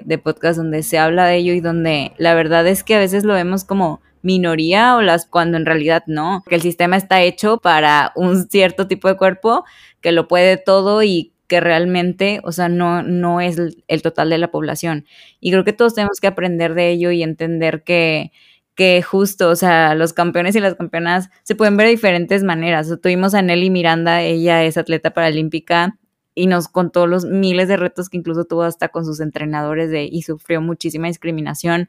[0.05, 3.23] de, podcast donde se habla de ello y donde la verdad es que a veces
[3.23, 7.57] lo vemos como minoría o las cuando en realidad no, que el sistema está hecho
[7.57, 9.65] para un cierto tipo de cuerpo
[10.01, 14.37] que lo puede todo y que realmente, o sea, no, no es el total de
[14.37, 15.05] la población.
[15.39, 18.31] Y creo que todos tenemos que aprender de ello y entender que,
[18.75, 22.91] que justo, o sea, los campeones y las campeonas se pueden ver de diferentes maneras.
[23.01, 25.97] tuvimos a Nelly Miranda, ella es atleta paralímpica
[26.35, 30.05] y nos contó los miles de retos que incluso tuvo hasta con sus entrenadores de,
[30.11, 31.87] y sufrió muchísima discriminación.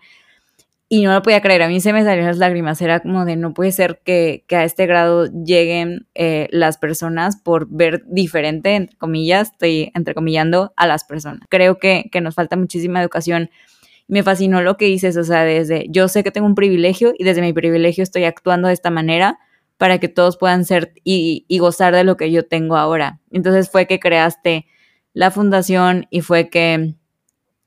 [0.88, 3.36] y no lo podía creer, a mí se me salían las lágrimas, era como de
[3.36, 8.96] no puede ser que, a este grado lleguen eh, las personas por ver diferente, entre
[8.98, 11.40] comillas, estoy entrecomillando a las personas.
[11.48, 13.50] Creo que nos falta muchísima educación.
[14.06, 17.24] Me fascinó lo que dices, o sea, desde yo sé que tengo un privilegio y
[17.24, 19.38] desde mi privilegio estoy actuando de esta manera
[19.78, 23.20] para que todos puedan ser y, y gozar de lo que yo tengo ahora.
[23.30, 24.66] Entonces fue que creaste
[25.12, 26.94] la fundación y fue que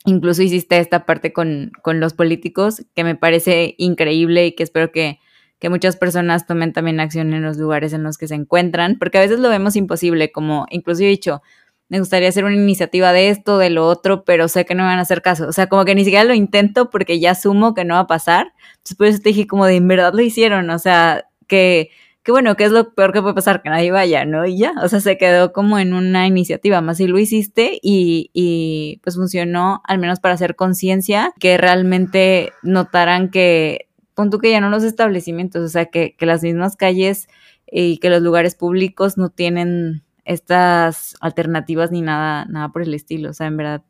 [0.07, 5.19] Incluso hiciste esta parte con, los políticos que me parece increíble y que espero que,
[5.59, 9.17] que muchas personas tomen también acción en los lugares en los que se encuentran, porque
[9.17, 11.41] a veces lo vemos imposible, como incluso he dicho,
[11.89, 14.89] me gustaría hacer una iniciativa de esto, de lo otro, pero sé que no me
[14.89, 15.47] van a hacer caso.
[15.47, 18.07] O sea, como que ni siquiera lo intento porque ya asumo que no va a
[18.07, 18.53] pasar.
[18.77, 20.69] Entonces, por eso te dije como de, en verdad lo hicieron.
[20.69, 21.89] O sea, que
[22.27, 23.61] que bueno, ¿qué es lo peor que puede pasar?
[23.61, 24.45] Que nadie vaya, ¿no?
[24.45, 28.31] Y ya, o sea, se quedó como en una iniciativa, más si lo hiciste y,
[28.33, 34.51] y pues funcionó al menos para hacer conciencia, que realmente notaran que, pon tú que
[34.51, 37.29] ya no los establecimientos, o sea, que, que las mismas calles
[37.65, 43.31] y que los lugares públicos no tienen estas alternativas ni nada, nada por el estilo,
[43.31, 43.81] o sea, en verdad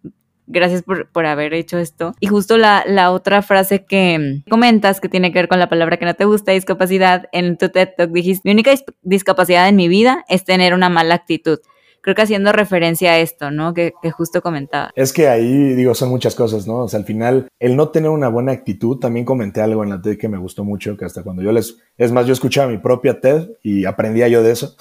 [0.47, 2.15] gracias por, por, haber hecho esto.
[2.19, 5.97] Y justo la, la, otra frase que comentas que tiene que ver con la palabra
[5.97, 8.71] que no te gusta, discapacidad, en tu TED Talk dijiste, mi única
[9.02, 11.60] discapacidad en mi vida es tener una mala actitud.
[12.02, 13.73] Creo que haciendo referencia a esto, ¿no?
[13.73, 14.91] Que, que, justo comentaba.
[14.95, 16.84] Es que ahí, digo, son muchas cosas, ¿no?
[16.84, 20.02] O sea, al final, el no tener una buena actitud, también comenté algo en la
[20.02, 21.80] TED que me gustó mucho, que hasta cuando yo les...
[21.97, 24.78] Es más, yo escuchaba mi propia TED y aprendía yo de eso.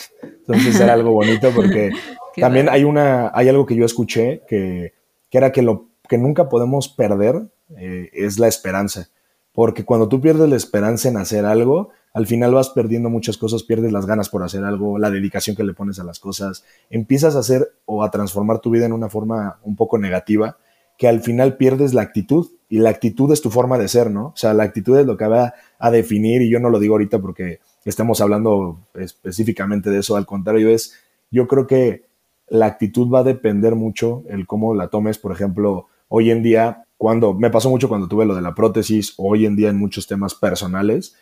[0.48, 1.90] Entonces era algo bonito porque
[2.36, 3.30] también hay una...
[3.34, 4.94] Hay algo que yo escuché que
[5.30, 9.08] que era que lo que nunca podemos perder eh, es la esperanza.
[9.52, 13.62] Porque cuando tú pierdes la esperanza en hacer algo, al final vas perdiendo muchas cosas,
[13.62, 17.36] pierdes las ganas por hacer algo, la dedicación que le pones a las cosas, empiezas
[17.36, 20.58] a hacer o a transformar tu vida en una forma un poco negativa,
[20.98, 24.26] que al final pierdes la actitud y la actitud es tu forma de ser, ¿no?
[24.26, 26.94] O sea, la actitud es lo que va a definir y yo no lo digo
[26.94, 30.94] ahorita porque estemos hablando específicamente de eso, al contrario es,
[31.30, 32.06] yo creo que
[32.48, 35.18] la actitud va a depender mucho el cómo la tomes.
[35.18, 39.14] Por ejemplo, hoy en día, cuando me pasó mucho cuando tuve lo de la prótesis,
[39.16, 41.14] hoy en día en muchos temas personales,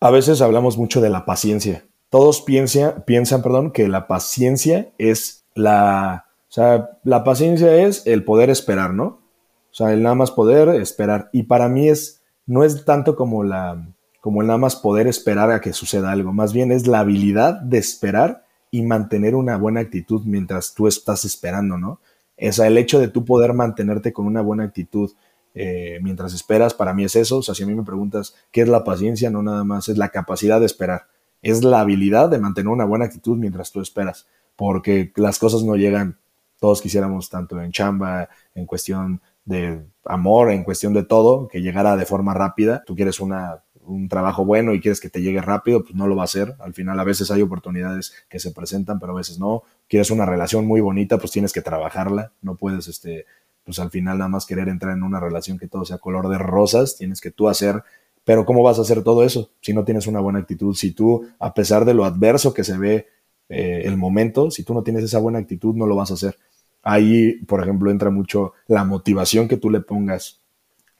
[0.00, 1.84] a veces hablamos mucho de la paciencia.
[2.10, 6.26] Todos piensa, piensan perdón, que la paciencia es la...
[6.48, 9.04] O sea, la paciencia es el poder esperar, ¿no?
[9.04, 11.28] O sea, el nada más poder esperar.
[11.32, 13.86] Y para mí es, no es tanto como la,
[14.28, 16.34] como el nada más poder esperar a que suceda algo.
[16.34, 21.24] Más bien es la habilidad de esperar y mantener una buena actitud mientras tú estás
[21.24, 21.98] esperando, ¿no?
[22.38, 25.12] O sea, el hecho de tú poder mantenerte con una buena actitud
[25.54, 27.38] eh, mientras esperas, para mí es eso.
[27.38, 29.96] O sea, si a mí me preguntas qué es la paciencia, no nada más es
[29.96, 31.06] la capacidad de esperar.
[31.40, 34.26] Es la habilidad de mantener una buena actitud mientras tú esperas.
[34.56, 36.18] Porque las cosas no llegan,
[36.60, 41.96] todos quisiéramos tanto en chamba, en cuestión de amor, en cuestión de todo, que llegara
[41.96, 42.82] de forma rápida.
[42.84, 46.16] Tú quieres una un trabajo bueno y quieres que te llegue rápido, pues no lo
[46.16, 46.54] va a hacer.
[46.60, 49.62] Al final a veces hay oportunidades que se presentan, pero a veces no.
[49.88, 52.32] Quieres una relación muy bonita, pues tienes que trabajarla.
[52.42, 53.26] No puedes, este,
[53.64, 56.38] pues al final nada más querer entrar en una relación que todo sea color de
[56.38, 56.96] rosas.
[56.96, 57.82] Tienes que tú hacer.
[58.24, 60.74] Pero ¿cómo vas a hacer todo eso si no tienes una buena actitud?
[60.74, 63.08] Si tú, a pesar de lo adverso que se ve
[63.48, 66.36] eh, el momento, si tú no tienes esa buena actitud, no lo vas a hacer.
[66.82, 70.40] Ahí, por ejemplo, entra mucho la motivación que tú le pongas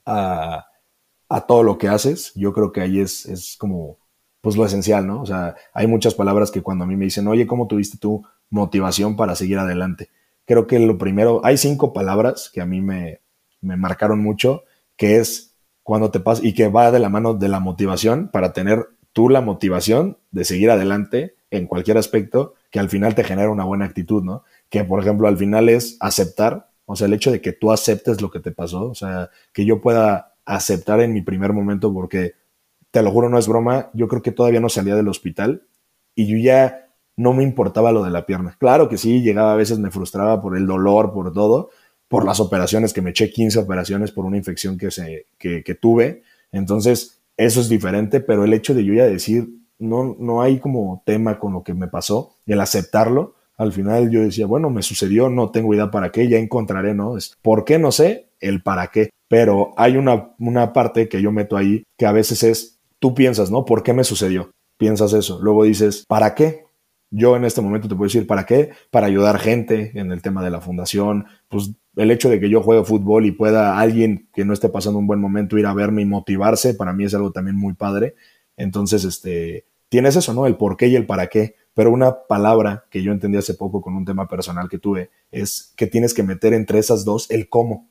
[0.05, 0.65] a,
[1.29, 3.97] a todo lo que haces, yo creo que ahí es, es como,
[4.41, 5.21] pues lo esencial, ¿no?
[5.21, 8.25] O sea, hay muchas palabras que cuando a mí me dicen, oye, ¿cómo tuviste tu
[8.49, 10.09] motivación para seguir adelante?
[10.45, 13.21] Creo que lo primero, hay cinco palabras que a mí me,
[13.61, 14.63] me marcaron mucho,
[14.97, 18.53] que es cuando te pasa, y que va de la mano de la motivación para
[18.53, 23.49] tener tú la motivación de seguir adelante en cualquier aspecto que al final te genera
[23.49, 24.43] una buena actitud, ¿no?
[24.69, 28.21] Que por ejemplo al final es aceptar, o sea, el hecho de que tú aceptes
[28.21, 32.33] lo que te pasó, o sea, que yo pueda aceptar en mi primer momento porque,
[32.91, 35.63] te lo juro, no es broma, yo creo que todavía no salía del hospital
[36.15, 38.55] y yo ya no me importaba lo de la pierna.
[38.59, 41.69] Claro que sí, llegaba a veces, me frustraba por el dolor, por todo,
[42.07, 45.75] por las operaciones, que me eché 15 operaciones por una infección que, se, que, que
[45.75, 46.23] tuve.
[46.51, 51.03] Entonces, eso es diferente, pero el hecho de yo ya decir, no, no hay como
[51.05, 54.81] tema con lo que me pasó, y el aceptarlo, al final yo decía, bueno, me
[54.81, 57.17] sucedió, no tengo idea para qué, ya encontraré, ¿no?
[57.17, 57.77] Es, ¿Por qué?
[57.77, 59.09] No sé, el para qué.
[59.29, 63.51] Pero hay una, una parte que yo meto ahí que a veces es, tú piensas,
[63.51, 63.63] ¿no?
[63.63, 64.51] ¿Por qué me sucedió?
[64.77, 65.39] Piensas eso.
[65.41, 66.65] Luego dices, ¿para qué?
[67.11, 68.71] Yo en este momento te puedo decir, ¿para qué?
[68.91, 71.25] Para ayudar gente en el tema de la fundación.
[71.47, 74.99] Pues el hecho de que yo juegue fútbol y pueda alguien que no esté pasando
[74.99, 78.15] un buen momento ir a verme y motivarse, para mí es algo también muy padre.
[78.57, 80.47] Entonces, este, tienes eso, ¿no?
[80.47, 81.55] El por qué y el para qué.
[81.75, 85.73] Pero una palabra que yo entendí hace poco con un tema personal que tuve es
[85.75, 87.89] que tienes que meter entre esas dos el cómo.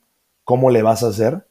[0.49, 1.47] ¿Cómo le vas a hacer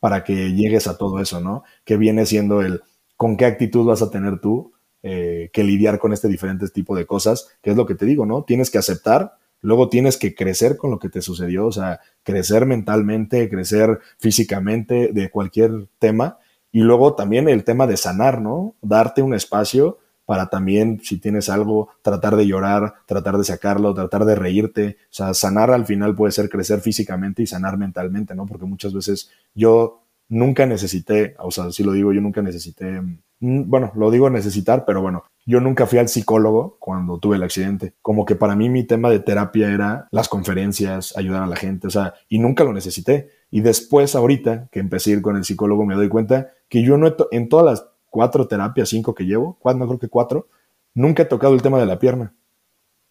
[0.00, 1.62] para que llegues a todo eso, ¿no?
[1.84, 2.82] Que viene siendo el
[3.16, 4.72] con qué actitud vas a tener tú
[5.04, 8.26] eh, que lidiar con este diferente tipo de cosas, que es lo que te digo,
[8.26, 8.42] ¿no?
[8.42, 12.66] Tienes que aceptar, luego tienes que crecer con lo que te sucedió, o sea, crecer
[12.66, 16.38] mentalmente, crecer físicamente de cualquier tema,
[16.72, 18.74] y luego también el tema de sanar, ¿no?
[18.82, 24.24] Darte un espacio para también, si tienes algo, tratar de llorar, tratar de sacarlo, tratar
[24.24, 24.96] de reírte.
[25.04, 28.46] O sea, sanar al final puede ser crecer físicamente y sanar mentalmente, ¿no?
[28.46, 33.00] Porque muchas veces yo nunca necesité, o sea, si lo digo, yo nunca necesité,
[33.40, 37.42] mm, bueno, lo digo necesitar, pero bueno, yo nunca fui al psicólogo cuando tuve el
[37.42, 37.94] accidente.
[38.00, 41.86] Como que para mí mi tema de terapia era las conferencias, ayudar a la gente,
[41.86, 43.28] o sea, y nunca lo necesité.
[43.50, 46.96] Y después, ahorita que empecé a ir con el psicólogo, me doy cuenta que yo
[46.96, 50.46] no en todas las cuatro terapias, cinco que llevo, cuatro, creo que cuatro,
[50.94, 52.32] nunca he tocado el tema de la pierna.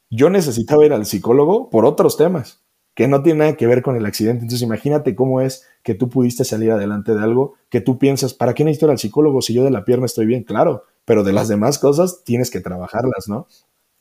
[0.10, 2.64] Yo necesitaba ir al psicólogo por otros temas
[2.94, 4.44] que no tienen nada que ver con el accidente.
[4.44, 8.54] Entonces imagínate cómo es que tú pudiste salir adelante de algo que tú piensas, ¿para
[8.54, 10.46] qué necesito ir al psicólogo si yo de la pierna estoy bien?
[10.46, 13.48] Claro, pero de las demás cosas tienes que trabajarlas, ¿no?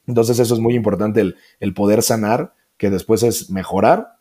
[0.07, 4.19] Entonces eso es muy importante, el, el poder sanar, que después es mejorar,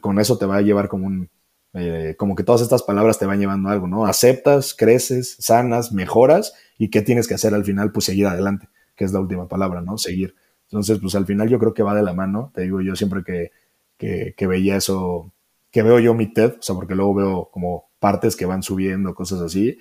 [0.00, 1.30] con eso te va a llevar como un,
[1.78, 4.06] eh, como que todas estas palabras te van llevando a algo, ¿no?
[4.06, 9.04] Aceptas, creces, sanas, mejoras y qué tienes que hacer al final, pues seguir adelante, que
[9.04, 9.98] es la última palabra, ¿no?
[9.98, 10.34] Seguir.
[10.70, 13.22] Entonces, pues al final yo creo que va de la mano, te digo yo siempre
[13.22, 13.50] que,
[13.98, 15.32] que, veía eso,
[15.70, 19.14] que veo yo mi TED, o sea, porque luego veo como partes que van subiendo,
[19.14, 19.78] cosas así,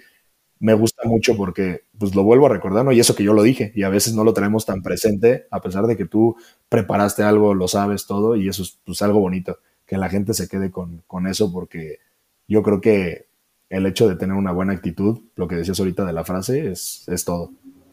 [0.59, 2.91] me gusta mucho porque pues lo vuelvo a recordar, ¿no?
[2.91, 5.61] Y eso que yo lo dije, y a veces no lo traemos tan presente, a
[5.61, 6.35] pesar de que tú
[6.67, 10.47] preparaste algo, lo sabes todo, y eso es pues, algo bonito que la gente se
[10.47, 11.99] quede con, eso, porque
[12.47, 13.27] yo creo que
[13.69, 17.07] el hecho de tener una buena actitud, lo que decías ahorita de la frase, es,
[17.07, 17.51] es todo.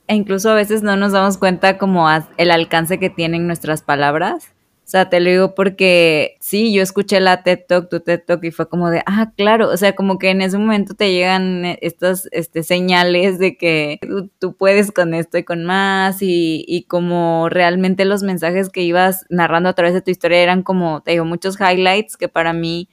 [0.08, 4.52] E incluso a veces no nos damos cuenta como el alcance que tienen nuestras palabras.
[4.92, 8.44] O sea, te lo digo porque sí, yo escuché la TED Talk, tu TED Talk,
[8.44, 11.78] y fue como de, ah, claro, o sea, como que en ese momento te llegan
[11.80, 13.98] estas este, señales de que
[14.38, 19.24] tú, puedes con esto y con más, y, y, como realmente los mensajes que ibas
[19.30, 22.90] narrando a través de tu historia eran como, te digo, muchos highlights que para mí,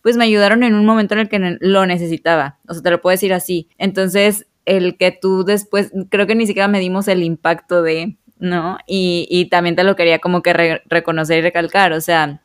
[0.00, 3.02] pues me ayudaron en un momento en el que lo necesitaba, o sea, te lo
[3.02, 3.68] puedo decir así.
[3.76, 8.78] Entonces, el que tú después, creo que ni siquiera medimos el impacto de ¿no?
[8.86, 12.42] Y, y también te lo quería como que reconocer y recalcar, o sea,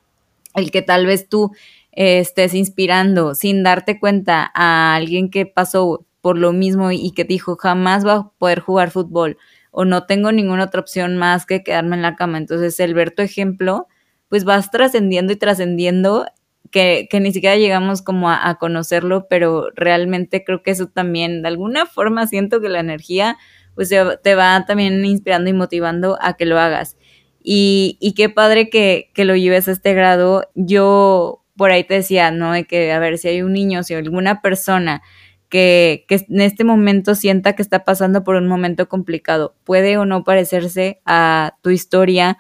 [0.56, 1.52] el que tal vez tú
[1.92, 7.56] estés inspirando sin darte cuenta a alguien que pasó por lo mismo y que dijo
[7.56, 9.38] jamás va a poder jugar fútbol
[9.72, 12.38] o no tengo ninguna otra opción más que quedarme en la cama.
[12.38, 13.88] Entonces el ver tu ejemplo,
[14.28, 16.26] pues vas trascendiendo y trascendiendo
[16.72, 21.48] que, que, ni siquiera llegamos como a, conocerlo, pero realmente creo que eso también, de
[21.48, 23.38] alguna forma siento que la energía
[23.80, 26.98] pues te va también inspirando y motivando a que lo hagas.
[27.42, 30.50] Y, y qué padre que, que, lo lleves a este grado.
[30.54, 32.52] Yo por ahí te decía, ¿no?
[32.52, 35.02] De que, a ver, si hay un niño, si alguna persona
[35.48, 40.06] que, que en este momento sienta que está pasando por un momento complicado, puede o
[40.06, 42.38] no parecerse a tu historia,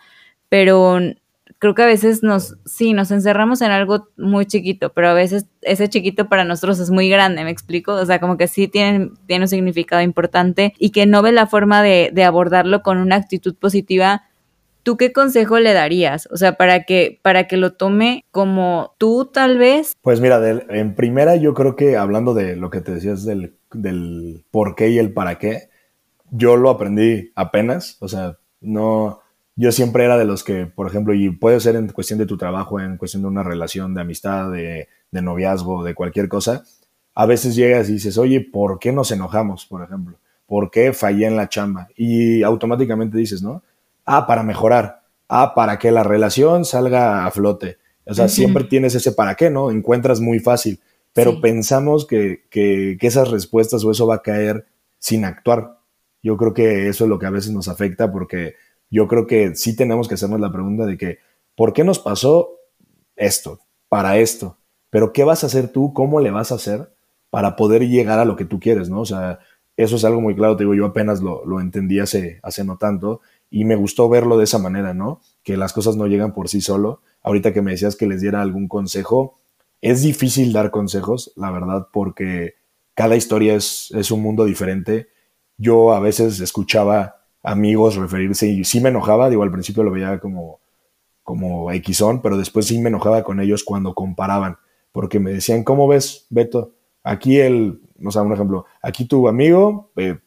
[0.49, 0.99] pero
[1.59, 5.45] creo que a veces nos, sí, nos encerramos en algo muy chiquito, pero a veces
[5.61, 7.93] ese chiquito para nosotros es muy grande, ¿me explico?
[7.93, 11.47] O sea, como que sí tiene, tiene un significado importante y que no ve la
[11.47, 14.23] forma de, de abordarlo con una actitud positiva.
[14.83, 16.29] ¿Tú qué consejo le darías?
[16.31, 19.97] O sea, para que, para que lo tome como tú tal vez.
[20.01, 24.45] Pues mira, en primera yo creo que hablando de lo que te decías del, del
[24.49, 25.69] por qué y el para qué,
[26.31, 29.19] yo lo aprendí apenas, o sea, no,
[29.59, 32.37] yo siempre era de los que, por ejemplo, y puede ser en cuestión de tu
[32.37, 36.63] trabajo, en cuestión de una relación de amistad, de, noviazgo, de cualquier cosa,
[37.13, 40.17] a veces llegas y dices, oye, ¿por qué nos enojamos, por ejemplo?
[40.47, 41.89] ¿Por qué fallé en la chamba?
[41.97, 43.61] Y automáticamente dices, ¿no?
[44.05, 45.01] Ah, para mejorar.
[45.27, 47.79] Ah, para que la relación salga a flote.
[48.05, 49.71] O sea, siempre tienes ese para qué, ¿no?
[49.71, 50.79] Encuentras muy fácil.
[51.11, 54.67] Pero pensamos que, que, que esas respuestas o eso va a caer
[54.99, 55.79] sin actuar.
[56.23, 58.55] Yo creo que eso es lo que a veces nos afecta porque
[58.89, 61.19] yo creo que sí tenemos que hacernos la pregunta de que,
[61.55, 62.51] ¿por qué nos pasó
[63.15, 63.59] esto?
[63.87, 64.57] Para esto.
[64.89, 65.93] Pero ¿qué vas a hacer tú?
[65.93, 66.93] ¿Cómo le vas a hacer
[67.29, 68.89] para poder llegar a lo que tú quieres?
[68.89, 69.01] ¿no?
[69.01, 69.39] O sea,
[69.77, 72.77] eso es algo muy claro, te digo, yo apenas lo, lo entendí hace, hace no
[72.77, 75.21] tanto y me gustó verlo de esa manera, ¿no?
[75.43, 77.01] Que las cosas no llegan por sí solo.
[77.23, 79.39] Ahorita que me decías que les diera algún consejo,
[79.81, 82.55] es difícil dar consejos, la verdad, porque
[82.93, 85.07] cada historia es, es un mundo diferente.
[85.57, 90.19] Yo a veces escuchaba amigos referirse y sí me enojaba, digo, al principio lo veía
[90.19, 90.59] como,
[91.23, 94.57] como Xon, pero después sí me enojaba con ellos cuando comparaban,
[94.91, 96.73] porque me decían, ¿cómo ves, Beto?
[97.03, 100.19] Aquí el, no sé, un ejemplo, aquí tu amigo eh,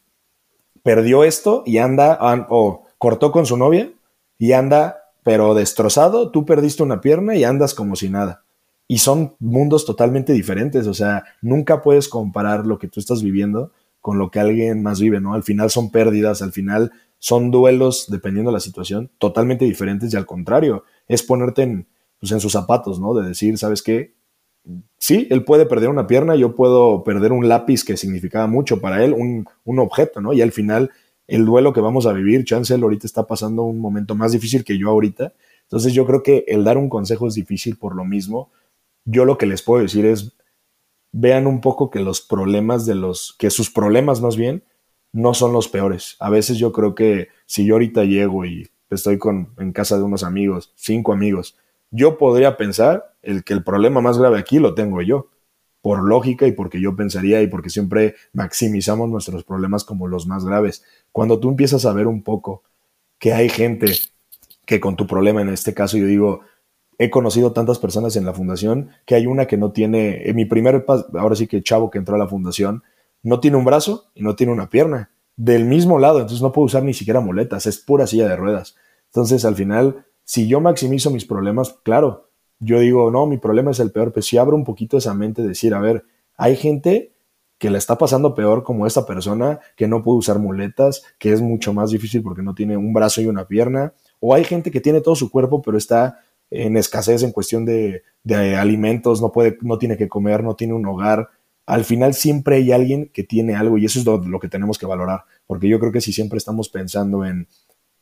[0.81, 2.17] perdió esto y anda,
[2.49, 3.91] o cortó con su novia
[4.37, 8.43] y anda, pero destrozado, tú perdiste una pierna y andas como si nada.
[8.85, 13.71] y son mundos totalmente diferentes, o sea, nunca puedes comparar lo que tú estás viviendo
[14.03, 15.33] con lo que alguien más vive, ¿no?
[15.33, 20.17] Al final son pérdidas, al final son duelos, dependiendo de la situación, totalmente diferentes y
[20.17, 21.87] al contrario, es ponerte en,
[22.19, 23.13] pues, sus zapatos, ¿no?
[23.13, 24.13] De decir, ¿sabes qué?
[24.97, 29.05] Sí, él puede perder una pierna, yo puedo perder un lápiz que significaba mucho para
[29.05, 30.33] él, un, un objeto, ¿no?
[30.33, 30.91] Y al final,
[31.25, 34.77] el duelo que vamos a vivir, Chancel ahorita está pasando un momento más difícil que
[34.77, 35.31] yo ahorita,
[35.61, 38.51] entonces yo creo que el dar un consejo es difícil por lo mismo.
[39.05, 40.33] Yo lo que les puedo decir es,
[41.13, 44.63] vean un poco que los problemas de los, que sus problemas más bien,
[45.13, 46.17] no son los peores.
[46.19, 50.03] A veces yo creo que si yo ahorita llego y estoy con, en casa de
[50.03, 51.55] unos amigos, cinco amigos,
[51.91, 55.29] yo podría pensar el que el problema más grave aquí lo tengo yo,
[55.81, 60.45] por lógica y porque yo pensaría y porque siempre maximizamos nuestros problemas como los más
[60.45, 60.83] graves.
[61.11, 62.63] Cuando tú empiezas a ver un poco
[63.19, 63.91] que hay gente
[64.65, 66.41] que con tu problema, en este caso yo digo,
[67.03, 70.45] he conocido tantas personas en la fundación que hay una que no tiene, en mi
[70.45, 70.85] primer,
[71.15, 72.83] ahora sí que chavo que entró a la fundación,
[73.21, 76.65] no tiene un brazo y no tiene una pierna del mismo lado, entonces no puedo
[76.65, 78.75] usar ni siquiera muletas, es pura silla de ruedas.
[79.07, 82.29] Entonces al final, si yo maximizo mis problemas, claro,
[82.59, 85.41] yo digo, no, mi problema es el peor, pero si abro un poquito esa mente,
[85.41, 86.05] decir, a ver,
[86.37, 87.13] hay gente
[87.57, 91.41] que la está pasando peor como esta persona, que no puede usar muletas, que es
[91.41, 94.81] mucho más difícil porque no tiene un brazo y una pierna, o hay gente que
[94.81, 96.19] tiene todo su cuerpo, pero está
[96.53, 100.73] en escasez en cuestión de, de alimentos, no, puede, no tiene que comer, no tiene
[100.73, 101.29] un hogar,
[101.65, 104.85] al final siempre hay alguien que tiene algo y eso es lo, que tenemos que
[104.85, 107.47] valorar, porque yo creo que si siempre estamos pensando en,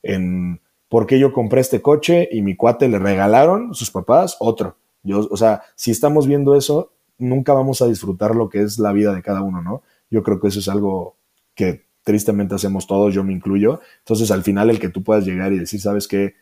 [0.03, 4.77] en por qué yo compré este coche y mi cuate le regalaron sus papás otro.
[5.03, 8.91] Yo, o sea, si estamos viendo eso, nunca vamos a disfrutar lo que es la
[8.91, 9.83] vida de cada uno, ¿no?
[10.09, 11.15] Yo creo que eso es algo
[11.55, 13.79] que tristemente hacemos todos, yo me incluyo.
[13.99, 16.33] Entonces, al final, el que tú puedas llegar y decir, ¿sabes qué?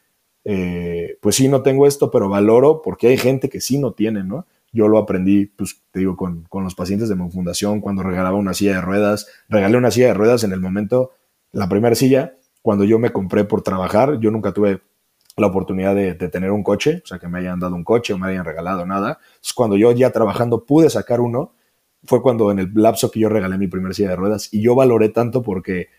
[0.46, 4.24] Eh, pues sí, no tengo esto, pero valoro porque hay gente que sí no tiene,
[4.24, 4.46] ¿no?
[4.72, 8.54] Yo lo aprendí, pues te digo, con, los pacientes de mi fundación, cuando regalaba una
[8.54, 9.28] silla de ruedas.
[9.48, 11.12] Regalé una silla de ruedas en el momento,
[11.52, 14.82] la primera silla, cuando yo me compré por trabajar, yo nunca tuve
[15.38, 18.18] la oportunidad de, tener un coche, o sea, que me hayan dado un coche o
[18.18, 19.20] me hayan regalado nada.
[19.22, 21.54] Entonces, cuando yo ya trabajando pude sacar uno,
[22.04, 24.76] fue cuando en el lapso que yo regalé mi primera silla de ruedas y yo
[24.76, 25.90] valoré tanto porque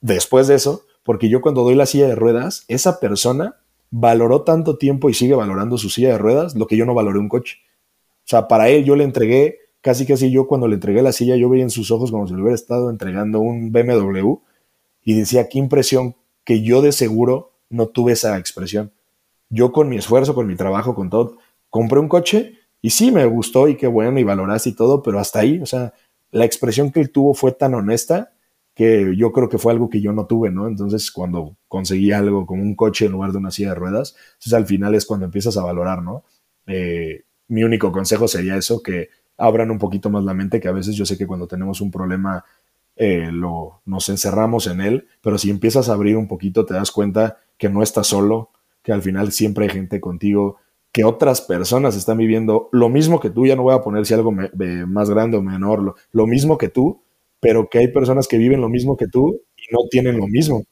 [0.00, 3.61] después de eso, porque yo cuando doy la silla de ruedas, esa persona
[3.92, 7.18] valoró tanto tiempo y sigue valorando su silla de ruedas lo que yo no valoré
[7.18, 7.58] un coche.
[8.24, 11.36] O sea, para él yo le entregué, casi casi yo cuando le entregué la silla,
[11.36, 14.36] yo veía en sus ojos como si le hubiera estado entregando un BMW
[15.04, 18.92] y decía, qué impresión que yo de seguro no tuve esa expresión.
[19.50, 21.36] Yo con mi esfuerzo, con mi trabajo, con todo,
[21.68, 25.18] compré un coche y sí me gustó y qué bueno y valoraste y todo, pero
[25.18, 25.92] hasta ahí, o sea,
[26.30, 28.32] la expresión que él tuvo fue tan honesta
[28.82, 30.66] que yo creo que fue algo que yo no tuve, ¿no?
[30.66, 34.54] Entonces, cuando conseguí algo como un coche en lugar de una silla de ruedas, entonces
[34.54, 36.24] al final es cuando empiezas a valorar, ¿no?
[36.66, 40.72] Eh, mi único consejo sería eso, que abran un poquito más la mente, que a
[40.72, 42.44] veces yo sé que cuando tenemos un problema
[42.96, 46.90] eh, lo, nos encerramos en él, pero si empiezas a abrir un poquito te das
[46.90, 48.50] cuenta que no estás solo,
[48.82, 50.56] que al final siempre hay gente contigo,
[50.92, 54.12] que otras personas están viviendo lo mismo que tú, ya no voy a poner si
[54.14, 57.02] algo más grande o menor, lo, mismo que tú,
[57.42, 60.64] pero que hay personas que viven lo mismo que tú y no tienen lo mismo.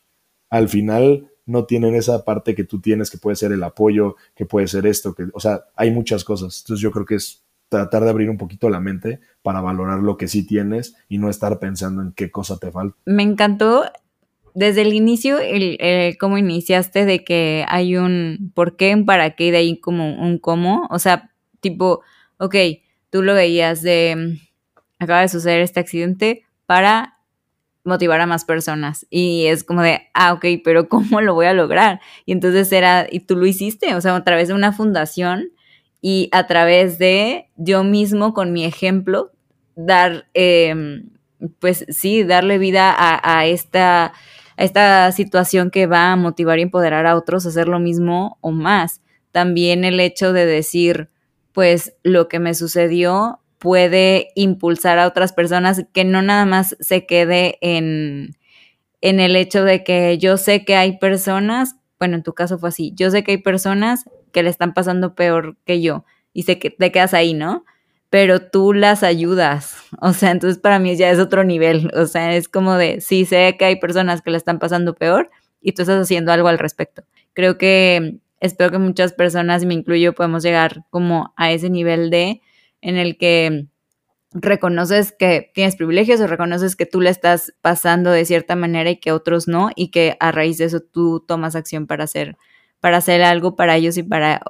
[0.51, 4.47] Al final no tienen esa parte que tú tienes, que puede ser el apoyo, que
[4.47, 6.63] puede ser esto, que, o sea, hay muchas cosas.
[6.63, 10.17] Entonces yo creo que es tratar de abrir un poquito la mente para valorar lo
[10.17, 12.97] que sí tienes y no estar pensando en qué cosa te falta.
[13.05, 13.83] Me encantó
[14.55, 19.47] desde el inicio, el, cómo iniciaste de que hay un por qué, un para qué,
[19.47, 20.87] y de ahí como un cómo.
[20.89, 22.03] O sea, tipo,
[22.39, 22.55] ok,
[23.11, 24.39] tú lo veías de,
[25.01, 27.19] acaba de suceder este accidente para
[27.83, 29.05] motivar a más personas.
[29.11, 32.01] Y es como de, ah, ok, pero ¿cómo lo voy a lograr?
[32.27, 35.51] Y entonces era, y tú lo hiciste, o sea, a través de una fundación
[36.01, 39.33] y a través de yo mismo con mi ejemplo,
[39.75, 41.11] dar, em,
[41.59, 44.13] pues sí, darle vida a, esta,
[44.57, 48.39] a esta situación que va a motivar y empoderar a otros a hacer lo mismo
[48.43, 49.01] o más.
[49.33, 51.09] También el hecho de decir,
[51.53, 57.07] pues lo que me sucedió puede impulsar a otras personas que no nada más se
[57.07, 58.35] quede en,
[59.03, 62.71] en el hecho de que yo sé que hay personas, bueno, en tu caso fue
[62.71, 66.59] así, yo sé que hay personas que le están pasando peor que yo y sé
[66.59, 67.67] que te quedas ahí, ¿no?
[68.09, 72.35] Pero tú las ayudas, o sea, entonces para mí ya es otro nivel, o sea,
[72.35, 75.31] es como de, sí, sé que hay personas que le están pasando peor
[75.61, 77.03] y tú estás haciendo algo al respecto.
[77.35, 82.09] Creo que espero que muchas personas, y me incluyo, podemos llegar como a ese nivel
[82.09, 82.41] de
[82.81, 83.67] en el que
[84.33, 88.97] reconoces que tienes privilegios o reconoces que tú le estás pasando de cierta manera y
[88.97, 92.37] que otros no y que a raíz de eso tú tomas acción para hacer
[92.79, 94.41] para hacer algo para ellos y para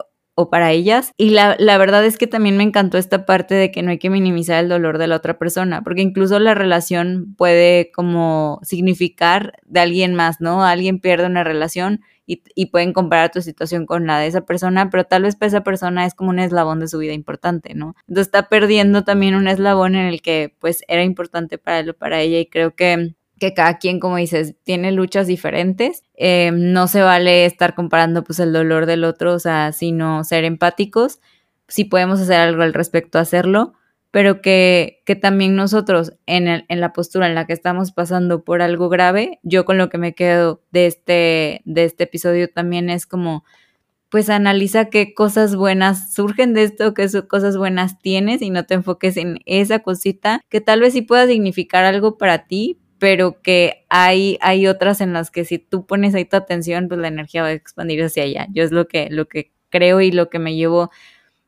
[0.40, 1.12] o para ellas.
[1.18, 3.98] Y la, la, verdad es que también me encantó esta parte de que no hay
[3.98, 9.54] que minimizar el dolor de la otra persona, porque incluso la relación puede como significar
[9.66, 10.64] de alguien más, ¿no?
[10.64, 12.00] Alguien pierde una relación
[12.30, 15.48] y, y, pueden comparar tu situación con la de esa persona, pero tal vez para
[15.48, 17.94] esa persona es como un eslabón de su vida importante, ¿no?
[18.08, 21.94] Entonces está perdiendo también un eslabón en el que pues era importante para él o
[21.94, 26.04] para ella y creo que que cada quien, como dices, tiene luchas diferentes.
[26.14, 30.44] Eh, no se vale estar comparando pues el dolor del otro, o sea, sino ser
[30.44, 31.20] empáticos.
[31.66, 33.72] Si podemos hacer algo al respecto, hacerlo,
[34.10, 38.44] pero que, que también nosotros en, el, en la postura en la que estamos pasando
[38.44, 42.90] por algo grave, yo con lo que me quedo de este, de este episodio también
[42.90, 43.44] es como,
[44.08, 48.74] pues analiza qué cosas buenas surgen de esto, qué cosas buenas tienes y no te
[48.74, 53.86] enfoques en esa cosita que tal vez sí pueda significar algo para ti, pero que
[53.88, 57.42] hay, hay otras en las que si tú pones ahí tu atención, pues la energía
[57.42, 58.46] va a expandir hacia allá.
[58.52, 60.90] Yo es lo que, lo que creo y lo que me llevo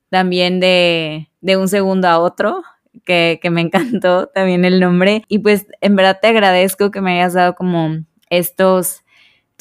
[0.08, 2.62] también de, de un segundo a otro,
[3.04, 5.24] que, que me encantó también el nombre.
[5.28, 7.98] Y pues en verdad te agradezco que me hayas dado como
[8.30, 9.02] estos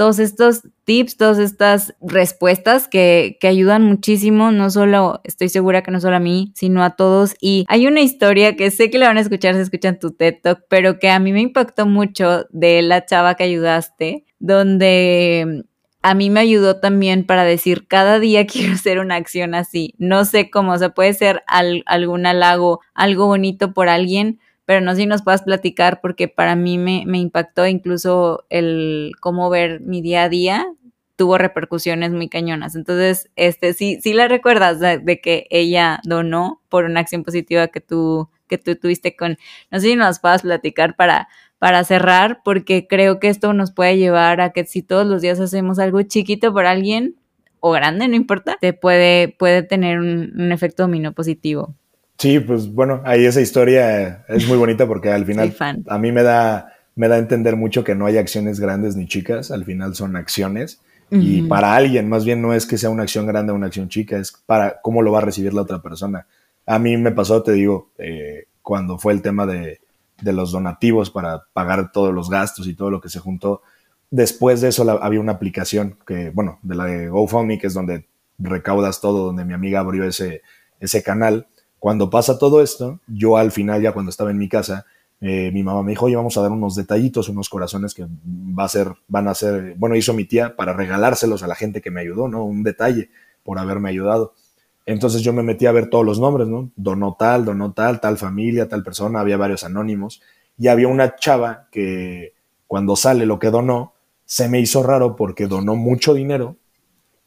[0.02, 5.92] todos estos tips, todas estas respuestas que, que, ayudan muchísimo, no solo, estoy segura que
[5.92, 7.36] no solo a mí, sino a todos.
[7.40, 10.38] Y hay una historia que sé que la van a escuchar si escuchan tu TED
[10.42, 15.66] Talk, pero que a mí me impactó mucho de la chava que ayudaste, donde
[16.02, 19.94] a mí me ayudó también para decir, cada día quiero hacer una acción así.
[19.98, 24.92] No sé cómo, o sea, puede ser algún halago, algo bonito por alguien, pero no
[24.92, 29.82] sé si nos puedas platicar porque para mí me, me impactó incluso el cómo ver
[29.82, 30.68] mi día a día
[31.22, 32.76] tuvo repercusiones muy cañonas.
[32.76, 37.80] Entonces, este, sí, sí la recuerdas de, que ella donó por una acción positiva que
[37.80, 39.38] tú, que tú tuviste con,
[39.70, 41.28] no sé si nos puedas platicar para,
[41.62, 45.40] para cerrar, porque creo que esto nos puede llevar a que si todos los días
[45.40, 47.18] hacemos algo chiquito por alguien,
[47.60, 51.76] o grande, no importa, te puede, puede tener un, un efecto dominó positivo.
[52.18, 55.56] Sí, pues bueno, ahí esa historia es muy bonita porque al final
[55.88, 59.06] a mí me da, me da a entender mucho que no hay acciones grandes ni
[59.06, 60.82] chicas, al final son acciones.
[61.12, 63.88] Y para alguien, más bien no es que sea una acción grande o una acción
[63.88, 66.26] chica, es para cómo lo va a recibir la otra persona.
[66.66, 69.80] A mí me pasó, te digo, eh, cuando fue el tema de,
[70.22, 73.62] de, los donativos para pagar todos los gastos y todo lo que se juntó.
[74.10, 78.08] Después de eso había una aplicación que, bueno, de la de GoFundMe, que es donde
[78.38, 80.42] recaudas todo, donde mi amiga abrió ese,
[80.80, 81.48] ese canal
[81.82, 84.86] cuando pasa todo esto, yo al final, ya cuando estaba en mi casa,
[85.20, 88.66] eh, mi mamá me dijo, oye, vamos a dar unos detallitos, unos corazones que va
[88.66, 91.90] a ser, van a ser, bueno, hizo mi tía para regalárselos a la gente que
[91.90, 92.46] me ayudó, ¿no?
[92.46, 93.10] Un detalle
[93.42, 94.36] por haberme ayudado.
[94.86, 96.72] Entonces yo me metí a ver todos los nombres, ¿no?
[96.76, 100.22] Donó tal, donó tal, tal familia, tal persona, había varios anónimos.
[100.58, 102.34] Y había una chava que
[102.68, 103.94] cuando sale lo que donó,
[104.26, 106.56] se me hizo raro porque donó mucho dinero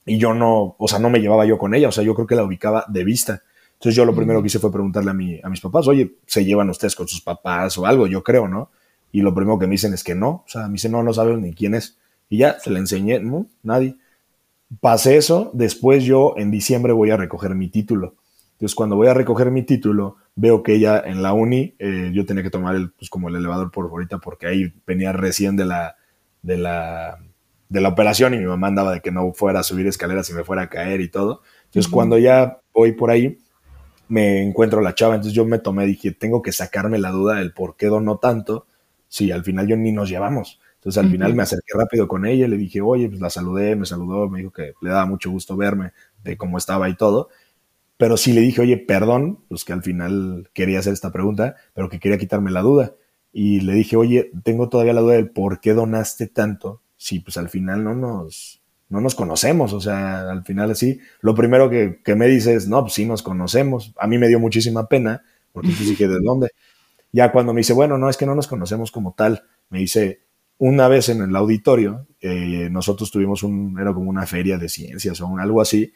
[0.06, 2.26] y yo no, o sea, no me llevaba yo con ella, o sea, yo creo
[2.26, 3.42] que la ubicaba de vista.
[3.74, 6.44] Entonces yo lo primero que hice fue preguntarle a, mi, a mis papás, oye, ¿se
[6.44, 8.06] llevan ustedes con sus papás o algo?
[8.06, 8.70] Yo creo, ¿no?
[9.12, 11.12] Y lo primero que me dicen es que no, o sea, me dicen, no, no
[11.12, 11.98] saben ni quién es.
[12.28, 13.96] Y ya, se le enseñé, no, nadie.
[14.80, 18.16] Pasé eso, después yo en diciembre voy a recoger mi título.
[18.52, 22.24] Entonces cuando voy a recoger mi título, veo que ella en la uni, eh, yo
[22.24, 25.64] tenía que tomar el, pues como el elevador por ahorita, porque ahí venía recién de
[25.64, 25.96] la,
[26.42, 27.18] de la,
[27.68, 30.34] de la operación y mi mamá andaba de que no fuera a subir escaleras y
[30.34, 31.42] me fuera a caer y todo.
[31.64, 33.38] Entonces cuando ya voy por ahí,
[34.08, 37.52] me encuentro la chava, entonces yo me tomé, dije, tengo que sacarme la duda del
[37.52, 38.66] por qué donó tanto,
[39.08, 40.60] si al final yo ni nos llevamos.
[40.84, 43.86] Entonces al final me acerqué rápido con ella, le dije, oye, pues la saludé, me
[43.86, 47.30] saludó, me dijo que le daba mucho gusto verme, de cómo estaba y todo.
[47.96, 51.88] Pero sí le dije, oye, perdón, pues que al final quería hacer esta pregunta, pero
[51.88, 52.92] que quería quitarme la duda.
[53.32, 57.38] Y le dije, oye, tengo todavía la duda del por qué donaste tanto, si pues
[57.38, 62.14] al final no nos, no nos conocemos, o sea, al final así, lo primero que,
[62.14, 63.94] me dice es, no, pues sí nos conocemos.
[63.98, 66.50] A mí me dio muchísima pena, porque yo dije, ¿de dónde?
[67.10, 70.23] Ya cuando me dice, bueno, no, es que no nos conocemos como tal, me dice,
[70.58, 75.20] una vez en el auditorio, eh, nosotros tuvimos un, era como una feria de ciencias
[75.20, 75.92] o algo así,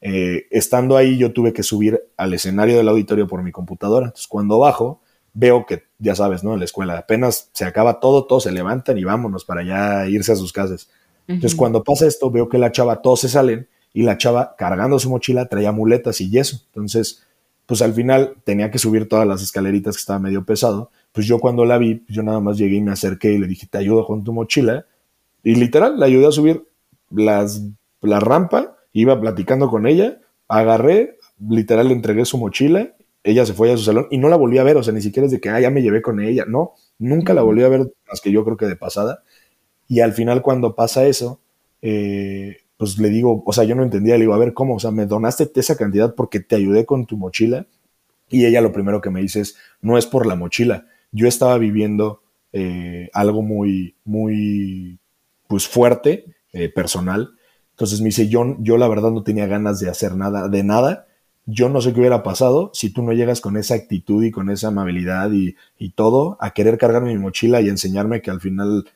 [0.00, 4.28] eh, estando ahí yo tuve que subir al escenario del auditorio por mi computadora, entonces
[4.28, 5.00] cuando bajo,
[5.32, 6.54] veo que, ya sabes, ¿no?
[6.54, 10.32] En la escuela apenas se acaba todo, todos se levantan y vámonos para ya irse
[10.32, 10.88] a sus casas.
[11.28, 14.98] Entonces, cuando pasa esto, veo que la chava, todos se salen y la chava cargando
[14.98, 16.62] su mochila traía muletas y yeso.
[16.66, 17.26] Entonces,
[17.66, 20.90] pues al final tenía que subir todas las escaleritas que estaba medio pesado.
[21.16, 23.66] Pues yo cuando la vi, yo nada más llegué y me acerqué y le dije,
[23.66, 24.84] te ayudo con tu mochila.
[25.42, 26.68] Y literal, la ayudé a subir
[27.10, 27.62] las,
[28.02, 31.16] la rampa, iba platicando con ella, agarré,
[31.48, 32.94] literal le entregué su mochila,
[33.24, 35.00] ella se fue a su salón y no la volví a ver, o sea, ni
[35.00, 37.68] siquiera es de que, ah, ya me llevé con ella, no, nunca la volví a
[37.70, 39.22] ver más que yo creo que de pasada.
[39.88, 41.40] Y al final cuando pasa eso,
[41.80, 44.74] eh, pues le digo, o sea, yo no entendía, le digo, a ver, ¿cómo?
[44.74, 47.66] O sea, me donaste esa cantidad porque te ayudé con tu mochila.
[48.28, 50.84] Y ella lo primero que me dice es, no es por la mochila.
[51.16, 52.20] Yo estaba viviendo
[52.52, 54.98] eh, algo muy, muy,
[55.48, 57.30] pues fuerte, eh, personal.
[57.70, 61.06] Entonces me dice, yo, yo la verdad no tenía ganas de hacer nada, de nada.
[61.46, 64.50] Yo no sé qué hubiera pasado si tú no llegas con esa actitud y con
[64.50, 68.86] esa amabilidad y, y todo a querer cargarme mi mochila y enseñarme que al final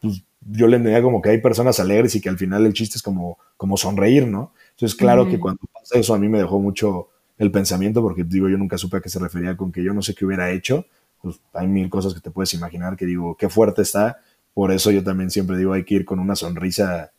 [0.00, 2.98] pues, yo le entendía como que hay personas alegres y que al final el chiste
[2.98, 4.52] es como, como sonreír, ¿no?
[4.70, 8.48] Entonces, claro que cuando pasa eso a mí me dejó mucho el pensamiento, porque digo,
[8.48, 10.86] yo nunca supe a qué se refería con que yo no sé qué hubiera hecho.
[11.22, 14.20] Pues hay mil cosas que te puedes imaginar que digo, qué fuerte está.
[14.54, 17.12] Por eso yo también siempre digo, hay que ir con una sonrisa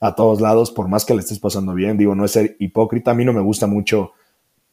[0.00, 1.96] a todos lados, por más que le estés pasando bien.
[1.98, 3.10] Digo, no es ser hipócrita.
[3.10, 4.12] A mí no me gusta mucho,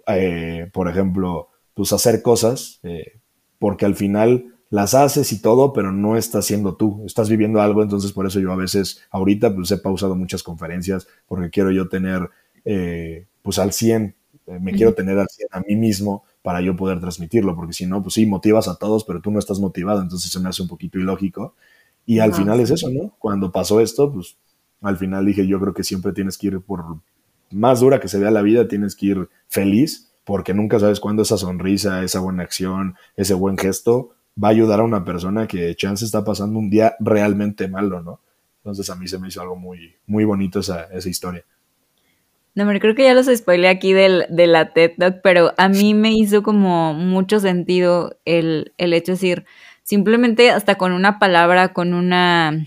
[0.07, 3.19] eh, por ejemplo, pues hacer cosas, eh,
[3.59, 7.83] porque al final las haces y todo, pero no estás siendo tú, estás viviendo algo,
[7.83, 11.87] entonces por eso yo a veces, ahorita pues he pausado muchas conferencias porque quiero yo
[11.87, 12.29] tener
[12.65, 14.15] eh, pues al 100,
[14.47, 17.87] eh, me quiero tener al 100 a mí mismo para yo poder transmitirlo, porque si
[17.87, 20.61] no, pues sí, motivas a todos, pero tú no estás motivado, entonces se me hace
[20.61, 21.55] un poquito ilógico.
[22.05, 23.15] Y al final es eso, ¿no?
[23.17, 24.37] Cuando pasó esto, pues
[24.81, 26.99] al final dije, yo creo que siempre tienes que ir por
[27.49, 31.23] más dura que se vea la vida, tienes que ir feliz, porque nunca sabes cuándo
[31.23, 35.75] esa sonrisa, esa buena acción, ese buen gesto va a ayudar a una persona que
[35.75, 38.19] chance está pasando un día realmente malo, ¿no?
[38.57, 41.43] Entonces a mí se me hizo algo muy, muy bonito esa, esa historia.
[42.55, 45.67] No, pero creo que ya los spoilé aquí del, de la TED Talk, pero a
[45.67, 49.45] mí me hizo como mucho sentido el, el hecho de decir,
[49.83, 52.65] simplemente hasta con una palabra, con una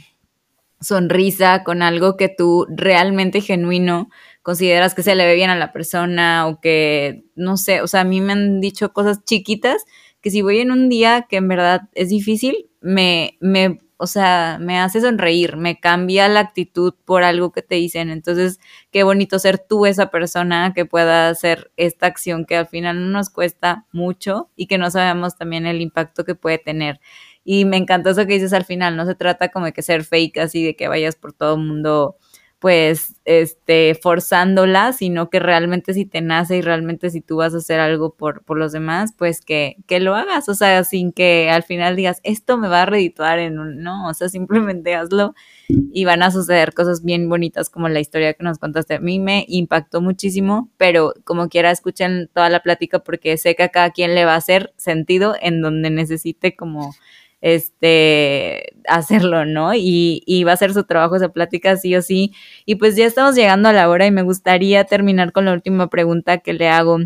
[0.81, 4.11] sonrisa, con algo que tú realmente genuino
[4.43, 8.03] consideras que se le ve bien a la persona o que, no sé, o sea,
[8.03, 9.85] a mí me han dicho cosas chiquitas
[10.21, 14.59] que si voy en un día que en verdad es difícil, me, me, o sea,
[14.61, 18.11] me hace sonreír, me cambia la actitud por algo que te dicen.
[18.11, 18.61] Entonces,
[18.93, 23.11] qué bonito ser tú esa persona que pueda hacer esta acción que al final no
[23.19, 27.01] nos cuesta mucho y que no sabemos también el impacto que puede tener.
[27.45, 30.05] Y me encantó eso que dices al final, no se trata como de que ser
[30.05, 32.17] fake así, de que vayas por todo el mundo
[32.59, 37.59] pues, este, forzándola, sino que realmente si te nace y realmente si tú vas a
[37.59, 41.51] hacer algo por, por los demás, pues que, que lo hagas, o sea, sin que
[41.51, 45.35] al final digas, esto me va a redituar en un, no, o sea, simplemente hazlo
[45.69, 48.95] y van a suceder cosas bien bonitas como la historia que nos contaste.
[48.95, 53.65] A mí me impactó muchísimo, pero como quiera escuchen toda la plática porque sé que
[53.65, 56.95] a cada quien le va a hacer sentido en donde necesite como
[57.41, 59.75] este, hacerlo, ¿no?
[59.75, 62.33] Y, y, va a ser su trabajo esa plática sí o sí.
[62.67, 65.89] Y pues ya estamos llegando a la hora y me gustaría terminar con la última
[65.89, 66.99] pregunta que le hago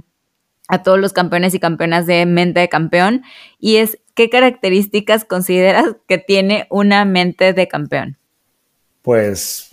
[0.69, 3.23] a todos los campeones y campeonas de mente de campeón
[3.59, 8.17] y es, ¿qué características consideras que tiene una mente de campeón?
[9.03, 9.71] Pues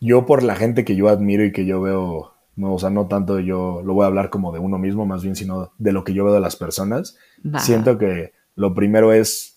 [0.00, 3.08] yo por la gente que yo admiro y que yo veo, no, o sea, no
[3.08, 6.04] tanto yo lo voy a hablar como de uno mismo, más bien, sino de lo
[6.04, 7.16] que yo veo de las personas.
[7.58, 9.55] Siento que lo primero es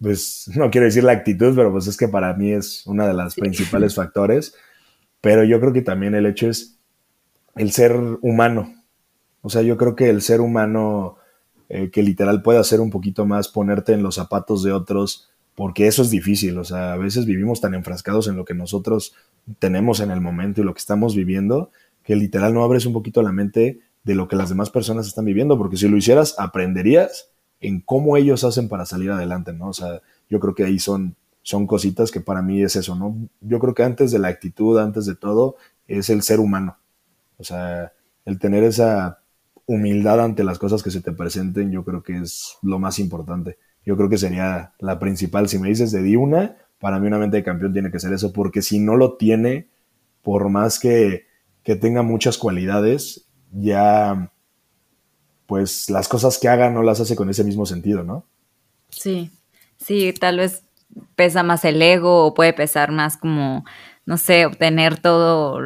[0.00, 3.14] pues no quiero decir la actitud, pero pues es que para mí es una de
[3.14, 4.54] las principales factores.
[5.20, 6.78] Pero yo creo que también el hecho es
[7.56, 8.74] el ser humano.
[9.40, 11.16] O sea, yo creo que el ser humano
[11.68, 15.86] eh, que literal puede hacer un poquito más, ponerte en los zapatos de otros, porque
[15.86, 16.58] eso es difícil.
[16.58, 19.14] O sea, a veces vivimos tan enfrascados en lo que nosotros
[19.58, 21.70] tenemos en el momento y lo que estamos viviendo,
[22.04, 25.24] que literal no abres un poquito la mente de lo que las demás personas están
[25.24, 27.30] viviendo, porque si lo hicieras, aprenderías
[27.60, 29.68] en cómo ellos hacen para salir adelante, ¿no?
[29.68, 33.16] O sea, yo creo que ahí son, son cositas que para mí es eso, ¿no?
[33.40, 36.78] Yo creo que antes de la actitud, antes de todo, es el ser humano.
[37.38, 37.92] O sea,
[38.24, 39.20] el tener esa
[39.66, 43.58] humildad ante las cosas que se te presenten, yo creo que es lo más importante.
[43.84, 45.48] Yo creo que sería la principal.
[45.48, 48.12] Si me dices de di una, para mí una mente de campeón tiene que ser
[48.12, 49.68] eso, porque si no lo tiene,
[50.22, 51.26] por más que,
[51.62, 54.32] que tenga muchas cualidades, ya
[55.46, 58.24] pues las cosas que haga no las hace con ese mismo sentido, ¿no?
[58.90, 59.30] Sí,
[59.76, 60.64] sí, tal vez
[61.14, 63.64] pesa más el ego o puede pesar más como,
[64.04, 65.60] no sé, obtener todo,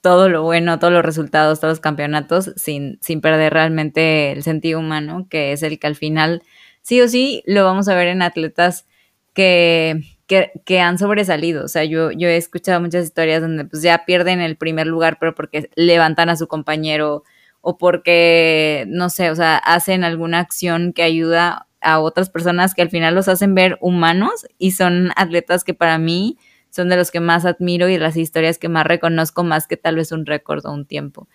[0.00, 4.80] todo lo bueno, todos los resultados, todos los campeonatos sin, sin perder realmente el sentido
[4.80, 6.42] humano, que es el que al final
[6.82, 8.86] sí o sí lo vamos a ver en atletas
[9.34, 11.64] que, que, que, han sobresalido.
[11.64, 15.18] O sea, yo, yo he escuchado muchas historias donde pues ya pierden el primer lugar,
[15.20, 17.24] pero porque levantan a su compañero
[17.60, 22.82] o porque, no sé, o sea, hacen alguna acción que ayuda a otras personas que
[22.82, 26.38] al final los hacen ver humanos y son atletas que para mí
[26.70, 29.96] son de los que más admiro y las historias que más reconozco más que tal
[29.96, 31.28] vez un récord o un tiempo.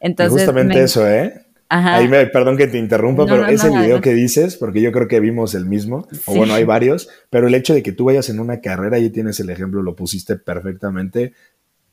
[0.00, 1.44] Entonces, justamente eso, ¿eh?
[1.68, 1.96] Ajá.
[1.96, 5.20] Ahí me, perdón que te interrumpa, pero ese video que dices, porque yo creo que
[5.20, 8.40] vimos el mismo, o bueno, hay varios, pero el hecho de que tú vayas en
[8.40, 11.34] una carrera, y tienes el ejemplo, lo pusiste perfectamente,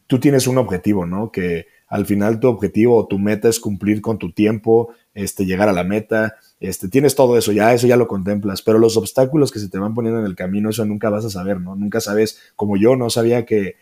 [0.08, 1.30] tú tienes un objetivo, ¿no?
[1.30, 5.70] Que al final tu objetivo o tu meta es cumplir con tu tiempo, este, llegar
[5.70, 9.52] a la meta, este, tienes todo eso, ya eso ya lo contemplas, pero los obstáculos
[9.52, 11.76] que se te van poniendo en el camino, eso nunca vas a saber, ¿no?
[11.76, 13.76] Nunca sabes, como yo no sabía que,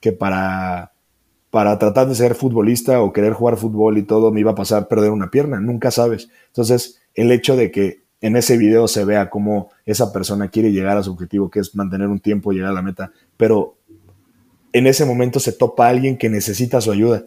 [0.00, 0.92] que para,
[1.50, 4.88] para tratar de ser futbolista o querer jugar fútbol y todo me iba a pasar
[4.88, 6.28] perder una pierna, nunca sabes.
[6.48, 10.96] Entonces, el hecho de que en ese video se vea cómo esa persona quiere llegar
[10.96, 13.76] a su objetivo, que es mantener un tiempo, llegar a la meta, pero
[14.72, 17.24] en ese momento se topa a alguien que necesita su ayuda,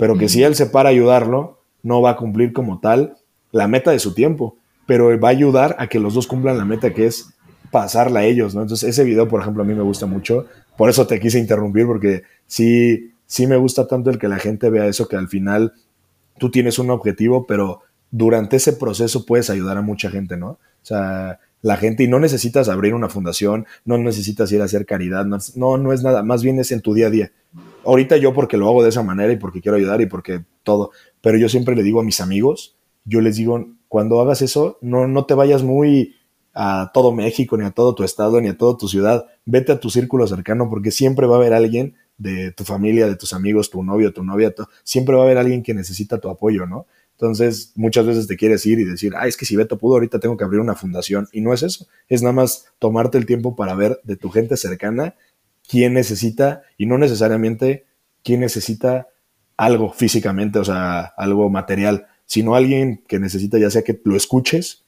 [0.00, 3.18] pero que si él se para a ayudarlo, no va a cumplir como tal
[3.52, 6.64] la meta de su tiempo, pero va a ayudar a que los dos cumplan la
[6.64, 7.34] meta que es
[7.70, 8.62] pasarla a ellos, ¿no?
[8.62, 10.46] Entonces ese video, por ejemplo, a mí me gusta mucho,
[10.78, 14.70] por eso te quise interrumpir, porque sí, sí me gusta tanto el que la gente
[14.70, 15.74] vea eso, que al final
[16.38, 20.48] tú tienes un objetivo, pero durante ese proceso puedes ayudar a mucha gente, ¿no?
[20.48, 24.86] O sea, la gente, y no necesitas abrir una fundación, no necesitas ir a hacer
[24.86, 27.32] caridad, no, no, es nada, más bien es en tu día a día.
[27.84, 30.90] Ahorita yo porque lo hago de esa manera y porque quiero ayudar y porque todo,
[31.20, 35.06] pero yo siempre le digo a mis amigos, yo les digo, cuando hagas eso, no,
[35.06, 36.16] no te vayas muy
[36.54, 39.80] a todo México, ni a todo tu estado, ni a toda tu ciudad, vete a
[39.80, 43.70] tu círculo cercano porque siempre va a haber alguien de tu familia, de tus amigos,
[43.70, 44.54] tu novio, tu novia,
[44.84, 46.86] siempre va a haber alguien que necesita tu apoyo, ¿no?
[47.20, 50.20] Entonces, muchas veces te quieres ir y decir, ah, es que si Beto pudo, ahorita
[50.20, 51.28] tengo que abrir una fundación.
[51.32, 54.56] Y no es eso, es nada más tomarte el tiempo para ver de tu gente
[54.56, 55.14] cercana
[55.68, 57.84] quién necesita y no necesariamente
[58.24, 59.08] quién necesita
[59.58, 64.84] algo físicamente, o sea, algo material, sino alguien que necesita ya sea que lo escuches,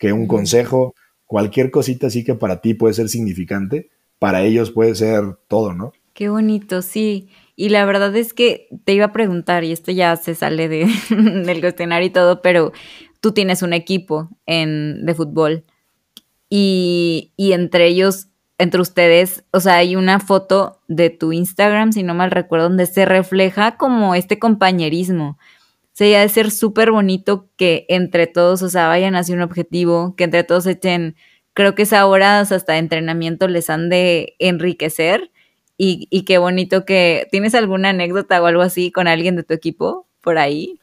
[0.00, 0.96] que un consejo,
[1.26, 5.92] cualquier cosita así que para ti puede ser significante, para ellos puede ser todo, ¿no?
[6.12, 7.28] Qué bonito, sí.
[7.54, 10.86] Y la verdad es que te iba a preguntar, y esto ya se sale de,
[11.10, 12.72] del cuestionario y todo, pero
[13.20, 15.64] tú tienes un equipo en, de fútbol
[16.54, 18.28] y, y entre ellos,
[18.58, 22.84] entre ustedes, o sea, hay una foto de tu Instagram, si no mal recuerdo, donde
[22.84, 25.38] se refleja como este compañerismo.
[25.92, 30.24] Sería de ser súper bonito que entre todos, o sea, vayan hacia un objetivo, que
[30.24, 31.16] entre todos echen,
[31.54, 35.31] creo que esas horas hasta de entrenamiento les han de enriquecer
[35.84, 37.26] y, qué bonito que...
[37.32, 40.78] ¿Tienes alguna anécdota o algo así con alguien de tu equipo por ahí?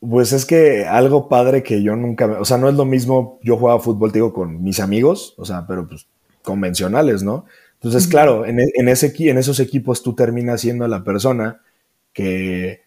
[0.00, 3.58] Pues es que algo padre que yo nunca, o sea, no es lo mismo, yo
[3.58, 6.06] jugaba fútbol, te digo, con mis amigos, o sea, pero pues
[6.42, 7.44] convencionales, ¿no?
[7.74, 11.60] Entonces, claro, en, en, ese, en esos equipos tú terminas siendo la persona
[12.14, 12.84] que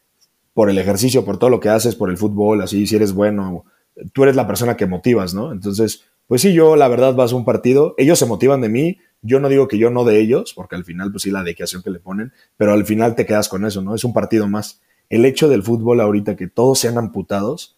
[0.56, 3.66] por el ejercicio, por todo lo que haces, por el fútbol, así, si eres bueno,
[4.12, 5.52] tú eres la persona que motivas, ¿no?
[5.52, 8.98] Entonces, pues sí, yo la verdad vas a un partido, ellos se motivan de mí,
[9.22, 11.82] yo no digo que yo no de ellos, porque al final, pues sí, la dedicación
[11.82, 13.96] que le ponen, pero al final te quedas con eso, ¿no?
[13.96, 14.82] Es un partido más.
[15.10, 17.78] El hecho del fútbol ahorita que todos sean amputados,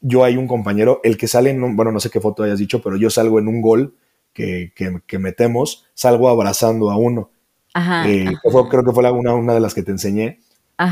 [0.00, 2.80] yo hay un compañero, el que sale en, bueno, no sé qué foto hayas dicho,
[2.82, 3.94] pero yo salgo en un gol
[4.32, 7.30] que, que, metemos, salgo abrazando a uno.
[7.74, 8.32] Ajá, eh,
[8.70, 10.40] creo que fue una, una de las que te enseñé.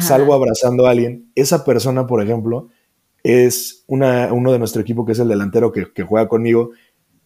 [0.01, 1.31] Salgo abrazando a alguien.
[1.37, 2.71] Esa persona, por ejemplo,
[3.23, 6.71] es una, uno de nuestro equipo que es el delantero que, que juega conmigo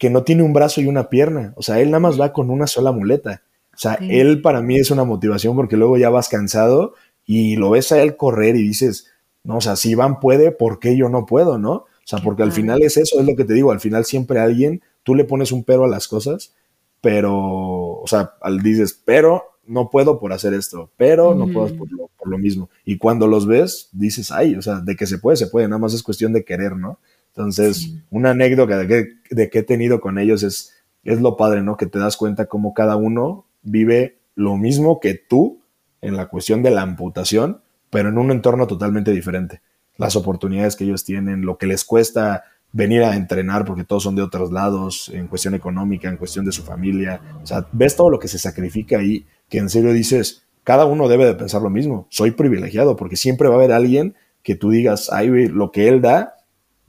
[0.00, 1.52] que no tiene un brazo y una pierna.
[1.56, 3.42] O sea, él nada más va con una sola muleta.
[3.74, 6.94] O sea, él para mí es una motivación porque luego ya vas cansado
[7.26, 9.08] y lo ves a él correr y dices,
[9.44, 11.72] no, o sea, si Iván puede, ¿por qué yo no puedo, no?
[11.72, 14.40] O sea, porque al final es eso, es lo que te digo, al final siempre
[14.40, 16.54] alguien, tú le pones un pero a las cosas,
[17.02, 21.92] pero, o sea, al dices, pero no puedo por hacer esto, pero no puedo por
[21.92, 22.70] lo, por lo, mismo.
[22.86, 25.78] Y cuando los ves, dices, ay, o sea, de que se puede, se puede, nada
[25.78, 26.98] más es cuestión de querer, ¿no?
[27.34, 30.74] Entonces, una anécdota de que, de que, he tenido con ellos es,
[31.04, 31.76] es lo padre, ¿no?
[31.76, 35.60] Que te das cuenta cómo cada uno vive lo mismo que tú
[36.00, 37.60] en la cuestión de la amputación,
[37.90, 39.60] pero en un entorno totalmente diferente.
[39.96, 44.16] Las oportunidades que ellos tienen, lo que les cuesta venir a entrenar porque todos son
[44.16, 47.20] de otros lados, en cuestión económica, en cuestión de su familia.
[47.42, 51.08] O sea, ves todo lo que se sacrifica ahí, que en serio dices, cada uno
[51.08, 52.06] debe de pensar lo mismo.
[52.10, 56.00] Soy privilegiado porque siempre va a haber alguien que tú digas, ay, lo que él
[56.00, 56.36] da,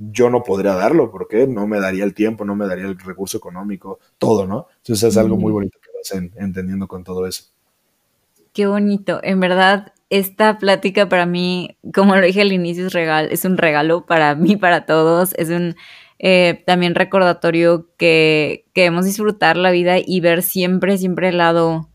[0.09, 3.37] yo no podría darlo porque no me daría el tiempo, no me daría el recurso
[3.37, 4.67] económico, todo, ¿no?
[4.77, 7.43] Entonces es algo muy bonito que vas entendiendo con todo eso.
[8.53, 9.19] Qué bonito.
[9.23, 13.57] En verdad, esta plática para mí, como lo dije al inicio, es, regal, es un
[13.57, 15.35] regalo para mí, para todos.
[15.35, 15.75] Es un
[16.17, 21.90] eh, también recordatorio que, que debemos disfrutar la vida y ver siempre, siempre el lado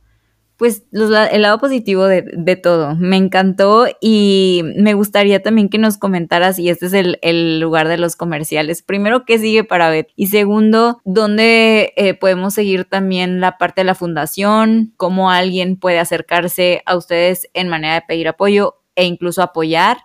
[0.57, 2.94] pues el lado positivo de, todo.
[2.96, 7.98] Me encantó y me gustaría también que nos comentaras, y este es el, lugar de
[7.98, 10.09] los comerciales, primero, ¿qué sigue para Bet?
[10.16, 14.94] Y segundo, ¿dónde eh, podemos seguir también la parte de la fundación?
[14.96, 19.98] ¿Cómo alguien puede acercarse a ustedes en manera de pedir apoyo e incluso apoyar?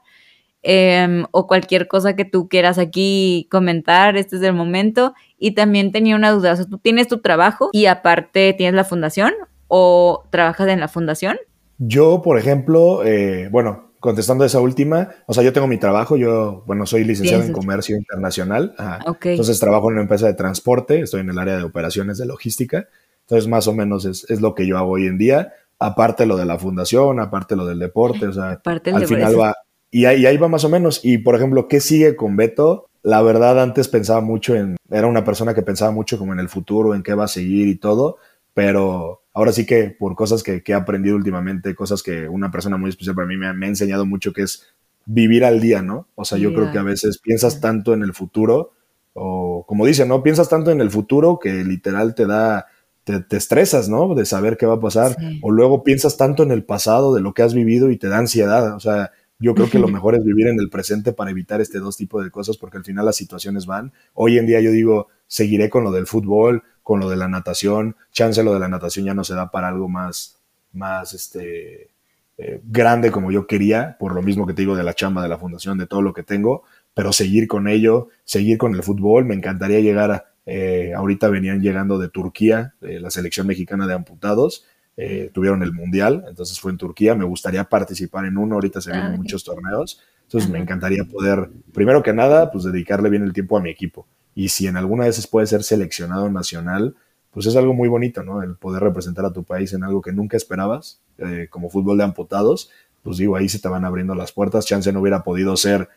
[0.63, 5.13] Em, o cualquier cosa que tú quieras aquí comentar, este es el momento.
[5.39, 8.83] Y también tenía una duda, o sea, tú tienes tu trabajo y aparte tienes la
[8.83, 9.33] fundación
[9.73, 11.37] o trabajas en la fundación?
[11.77, 16.63] Yo, por ejemplo, eh, bueno, contestando esa última, o sea, yo tengo mi trabajo, yo,
[16.67, 18.75] bueno, soy licenciado en comercio internacional,
[19.23, 22.89] entonces trabajo en una empresa de transporte, estoy en el área de operaciones de logística,
[23.21, 26.35] entonces más o menos es, es lo que yo hago hoy en día, aparte lo
[26.35, 29.55] de la fundación, aparte lo del deporte, o sea, al final va,
[29.89, 32.89] y ahí, ahí va más o menos, y por ejemplo, ¿qué sigue con Beto?
[33.03, 36.49] La verdad, antes pensaba mucho en, era una persona que pensaba mucho como en el
[36.49, 38.17] futuro, en qué va a seguir y todo,
[38.53, 42.89] pero ahora sí que por cosas que, he aprendido últimamente, cosas que una persona muy
[42.89, 44.67] especial para mí me, ha enseñado mucho, que es
[45.05, 46.07] vivir al día, ¿no?
[46.15, 48.73] O sea, yo creo que a veces piensas tanto en el futuro,
[49.13, 50.23] o como dicen, ¿no?
[50.23, 52.67] Piensas tanto en el futuro que literal te da,
[53.03, 54.13] te, estresas, ¿no?
[54.15, 57.33] De saber qué va a pasar, o luego piensas tanto en el pasado, de lo
[57.33, 60.23] que has vivido y te da ansiedad, o sea, yo creo que lo mejor es
[60.23, 63.15] vivir en el presente para evitar este dos tipos de cosas, porque al final las
[63.15, 63.91] situaciones van.
[64.13, 67.95] Hoy en día yo digo, seguiré con lo del fútbol, con lo de la natación.
[68.11, 70.41] Chance lo de la natación ya no se da para algo más,
[70.73, 71.91] más este,
[72.37, 75.29] eh, grande como yo quería, por lo mismo que te digo de la chamba, de
[75.29, 76.63] la fundación, de todo lo que tengo,
[76.93, 79.23] pero seguir con ello, seguir con el fútbol.
[79.23, 84.65] Me encantaría llegar a, eh, ahorita venían llegando de Turquía, la selección mexicana de amputados.
[84.97, 87.15] Eh, tuvieron el mundial, entonces fue en Turquía.
[87.15, 88.55] Me gustaría participar en uno.
[88.55, 93.23] Ahorita se vienen muchos torneos, entonces me encantaría poder, primero que nada, pues dedicarle bien
[93.23, 94.05] el tiempo a mi equipo
[94.35, 96.95] y si en alguna de esas puede ser seleccionado nacional,
[97.31, 98.43] pues es algo muy bonito, ¿no?
[98.43, 102.03] El poder representar a tu país en algo que nunca esperabas, eh, como fútbol de
[102.03, 102.69] amputados,
[103.03, 104.65] pues digo, ahí se te van abriendo las puertas.
[104.65, 105.89] Chance no hubiera podido ser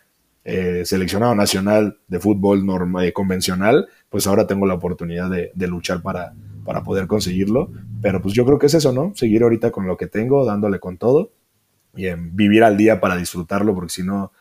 [0.43, 6.01] eh, seleccionado nacional de fútbol normal, eh, convencional, pues ahora tengo la oportunidad de, luchar
[6.01, 6.33] para,
[6.63, 7.69] para poder conseguirlo.
[8.01, 9.13] Pero pues yo creo que es eso, ¿no?
[9.15, 11.31] Seguir ahorita con lo que tengo, dándole con todo
[11.95, 14.31] y vivir al día para disfrutarlo, porque si no,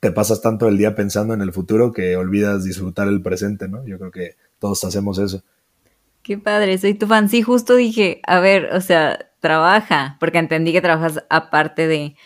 [0.00, 3.86] te pasas tanto el día pensando en el futuro que olvidas disfrutar el presente, ¿no?
[3.86, 5.42] Yo creo que todos hacemos eso.
[6.22, 7.28] Qué padre, soy tu fan.
[7.28, 12.16] Sí, justo dije, a ver, o sea, trabaja, porque entendí que trabajas aparte de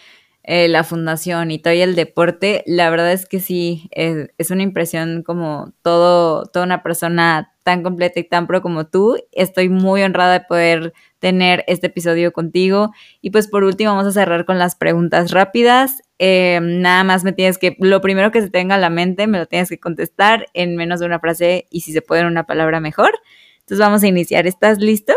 [0.43, 2.65] eh, la fundación y todo el deporte.
[2.67, 8.21] La verdad es que sí, es, una impresión como todo, toda una persona tan completa
[8.21, 9.17] y tan pro como tú.
[9.33, 12.93] Estoy muy honrada de poder tener este episodio contigo.
[13.21, 16.03] Y pues por último vamos a cerrar con las preguntas rápidas.
[16.19, 19.39] Eh, nada más me tienes que, lo primero que se tenga a la mente, me
[19.39, 22.47] lo tienes que contestar en menos de una frase y si se puede en una
[22.47, 23.13] palabra mejor.
[23.61, 24.47] Entonces vamos a iniciar.
[24.47, 25.15] ¿Estás listo?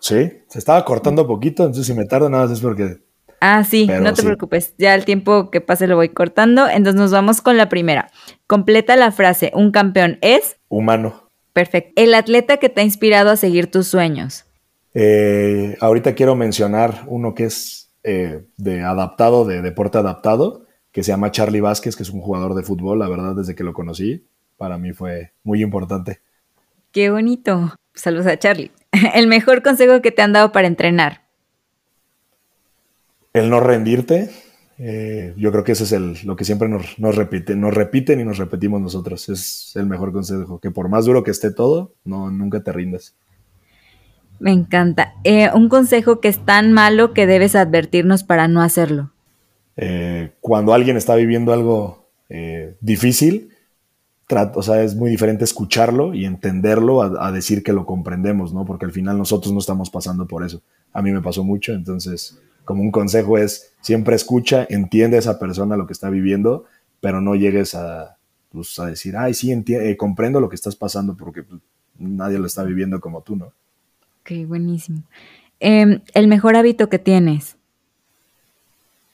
[0.00, 2.98] Sí, se estaba cortando poquito, entonces si me tardo nada más es porque...
[3.40, 6.68] Ah, sí, no te preocupes, ya el tiempo que pase lo voy cortando.
[6.68, 8.10] Entonces nos vamos con la primera.
[8.46, 10.56] Completa la frase, un campeón es...
[10.68, 11.30] Humano.
[11.52, 11.92] Perfecto.
[11.96, 14.44] El atleta que te ha inspirado a seguir tus sueños.
[14.94, 21.12] Eh, ahorita quiero mencionar uno que es eh, de adaptado, de deporte adaptado, que se
[21.12, 24.26] llama Charlie Vázquez, que es un jugador de fútbol, la verdad, desde que lo conocí,
[24.56, 26.20] para mí fue muy importante.
[26.92, 27.74] Qué bonito.
[27.94, 28.70] Saludos a Charlie.
[29.14, 31.22] El mejor consejo que te han dado para entrenar.
[33.32, 34.30] El no rendirte.
[34.78, 38.20] Eh, yo creo que ese es el, lo que siempre nos, nos, repite, nos repiten
[38.20, 39.28] y nos repetimos nosotros.
[39.28, 40.58] Es el mejor consejo.
[40.58, 43.14] Que por más duro que esté todo, no, nunca te rindas.
[44.38, 45.14] Me encanta.
[45.24, 49.12] Eh, un consejo que es tan malo que debes advertirnos para no hacerlo.
[49.76, 53.50] Eh, cuando alguien está viviendo algo eh, difícil,
[54.54, 58.64] o sea, es muy diferente escucharlo y entenderlo a, decir que lo comprendemos, ¿no?
[58.64, 60.62] Porque al final nosotros no estamos pasando por eso.
[60.92, 65.38] A mí me pasó mucho, entonces, como un consejo es, siempre escucha, entiende a esa
[65.38, 66.64] persona lo que está viviendo,
[67.00, 68.18] pero no llegues a,
[68.50, 69.54] pues, a decir, ay, sí,
[69.96, 71.62] comprendo lo que estás pasando porque pues,
[71.96, 73.52] nadie lo está viviendo como tú, ¿no?
[74.20, 75.04] Ok, buenísimo.
[75.60, 77.56] Em, ¿El mejor hábito que tienes?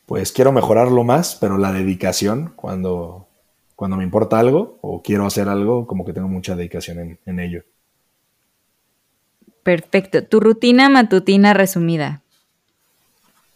[0.07, 3.29] Pues quiero mejorarlo más, pero la dedicación, cuando,
[3.77, 7.65] cuando me importa algo o quiero hacer algo, como que tengo mucha dedicación en, ello.
[9.63, 10.25] Perfecto.
[10.25, 12.22] ¿Tu rutina matutina resumida?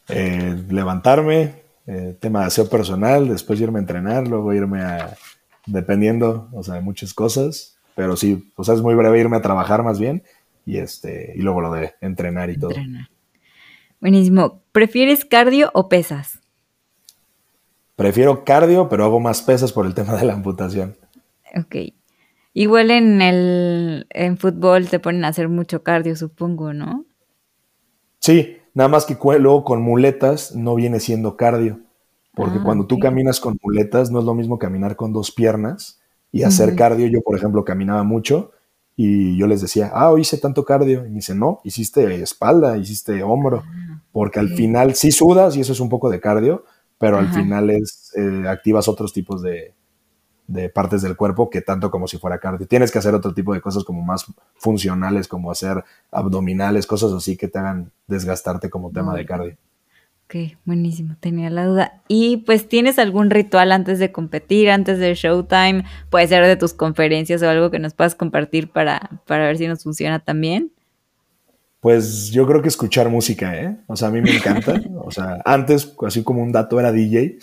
[0.09, 1.55] Eh, levantarme,
[1.87, 5.17] eh, tema de aseo personal, después irme a entrenar, luego irme a,
[5.67, 9.43] dependiendo, o sea, de muchas cosas, pero sí, o sea, es muy breve irme a
[9.43, 10.23] trabajar más bien
[10.65, 12.75] y este y luego lo de entrenar y todo.
[14.01, 14.63] Buenísimo.
[14.73, 16.41] ¿Prefieres cardio o pesas?
[17.97, 20.97] Prefiero cardio, pero hago más pesas por el tema de la amputación.
[21.57, 21.77] Ok.
[22.53, 27.07] Igual en el en fútbol te ponen a hacer mucho cardio, supongo, ¿no?
[28.19, 31.81] Sí, nada más que luego con muletas no viene siendo cardio.
[32.35, 35.99] Porque ah, cuando tú caminas con muletas no es lo mismo caminar con dos piernas
[36.31, 37.07] y hacer cardio.
[37.07, 38.53] Yo, por ejemplo, caminaba mucho
[38.95, 41.07] y yo les decía, ah, hoy hice tanto cardio.
[41.07, 43.65] Y me dice, no, hiciste espalda, hiciste hombro.
[43.67, 46.65] Ah, porque al final sí sudas y eso es un poco de cardio,
[46.99, 49.73] pero al final es, eh, activas otros tipos de,
[50.47, 52.67] de partes del cuerpo que tanto como si fuera cardio.
[52.67, 54.27] Tienes que hacer otro tipo de cosas como más
[54.57, 59.57] funcionales, como hacer abdominales, cosas así que te hagan desgastarte como tema de cardio.
[60.27, 62.03] Ok, buenísimo, tenía la duda.
[62.09, 65.85] Y pues, ¿tienes algún ritual antes de competir, antes del showtime?
[66.11, 69.69] Puede ser de tus conferencias o algo que nos puedas compartir para, para ver si
[69.69, 70.73] nos funciona también.
[71.79, 73.77] Pues yo creo que escuchar música, ¿eh?
[73.87, 74.75] O sea, a mí me encanta.
[75.07, 77.39] O sea, antes, así como un dato, era DJ,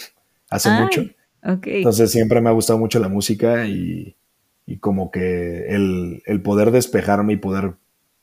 [0.49, 1.05] hace mucho.
[1.43, 4.15] Entonces siempre me ha gustado mucho la música y,
[4.79, 7.73] como que el, el, poder despejarme y poder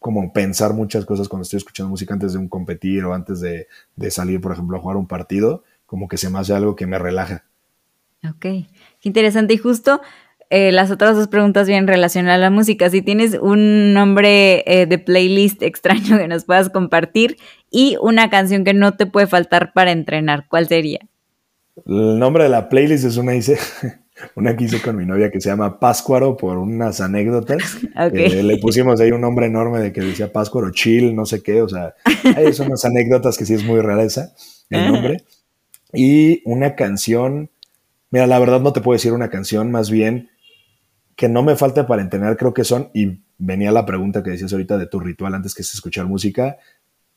[0.00, 3.66] como pensar muchas cosas cuando estoy escuchando música antes de un competir o antes de,
[4.10, 6.98] salir, por ejemplo, a jugar un partido, como que se me hace algo que me
[6.98, 7.44] relaja.
[8.26, 8.66] Ok, qué
[9.02, 9.52] interesante.
[9.54, 10.00] Y justo
[10.48, 12.88] eh, las otras dos preguntas vienen relacionadas a la música.
[12.88, 17.36] Si tienes un nombre eh, de playlist extraño que nos puedas compartir
[17.70, 21.09] y una canción que no te puede faltar para entrenar, ¿cuál sería?
[21.86, 23.58] El nombre de la playlist es una hice,
[24.36, 27.78] una que hice con mi novia que se llama Páscuaro por unas anécdotas.
[28.12, 31.62] le pusimos ahí un nombre enorme de que decía Páscuaro chill, no sé qué.
[31.62, 31.94] O sea,
[32.36, 34.32] hay unas anécdotas que sí es muy rareza
[34.70, 35.24] el nombre.
[35.92, 37.50] Y una canción,
[38.10, 40.30] mira, la verdad no te puedo decir una canción, más bien
[41.16, 44.52] que no me falta para entrenar, creo que son, y venía la pregunta que decías
[44.52, 46.56] ahorita de tu ritual antes que es escuchar música,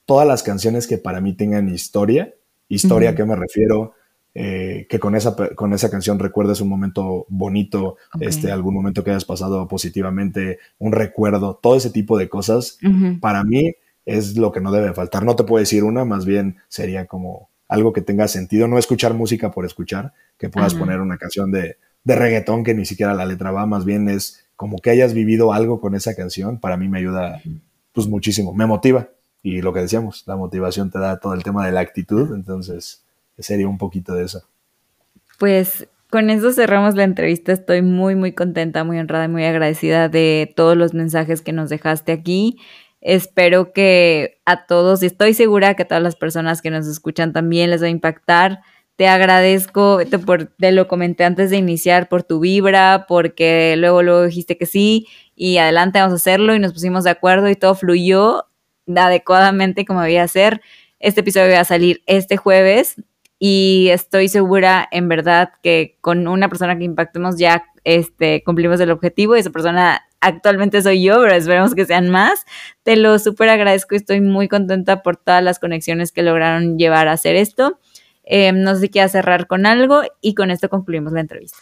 [0.06, 2.34] todas las canciones que para mí tengan historia,
[2.68, 3.94] historia a qué me refiero,
[4.36, 9.12] eh, que con esa, con esa canción recuerdes un momento bonito, este, algún momento que
[9.12, 12.78] hayas pasado positivamente, un recuerdo, todo ese tipo de cosas,
[13.22, 13.74] para mí
[14.06, 15.24] es lo que no debe faltar.
[15.24, 19.14] No te puedo decir una, más bien sería como algo que tenga sentido, no escuchar
[19.14, 23.26] música por escuchar, que puedas poner una canción de, de reggaetón que ni siquiera la
[23.26, 26.88] letra va, más bien es como que hayas vivido algo con esa canción, para mí
[26.88, 27.42] me ayuda
[27.92, 29.10] pues muchísimo, me motiva.
[29.42, 33.03] Y lo que decíamos, la motivación te da todo el tema de la actitud, entonces
[33.40, 34.44] sería un poquito de eso.
[35.40, 37.52] Pues con eso cerramos la entrevista.
[37.52, 41.70] Estoy muy, muy contenta, muy honrada y muy agradecida de todos los mensajes que nos
[41.70, 42.58] dejaste aquí.
[43.02, 47.34] Espero que a todos, y estoy segura que a todas las personas que nos escuchan
[47.34, 48.62] también les va a impactar.
[48.96, 50.00] Te agradezco,
[50.60, 55.08] te lo comenté antes de iniciar, por tu vibra, porque luego, luego dijiste que sí
[55.36, 58.46] y adelante vamos a hacerlo y nos pusimos de acuerdo y todo fluyó
[58.96, 60.62] adecuadamente como debía ser.
[61.00, 63.02] Este episodio va a salir este jueves,
[63.40, 68.92] y estoy segura en verdad que con una persona que impactemos ya este, cumplimos el
[68.92, 72.46] objetivo y esa persona actualmente soy yo, pero esperemos que sean más.
[72.84, 77.08] Te lo súper agradezco y estoy muy contenta por todas las conexiones que lograron llevar
[77.08, 77.80] a hacer esto.
[78.24, 81.60] Em, no sé si quieras cerrar con algo y con esto concluimos la entrevista.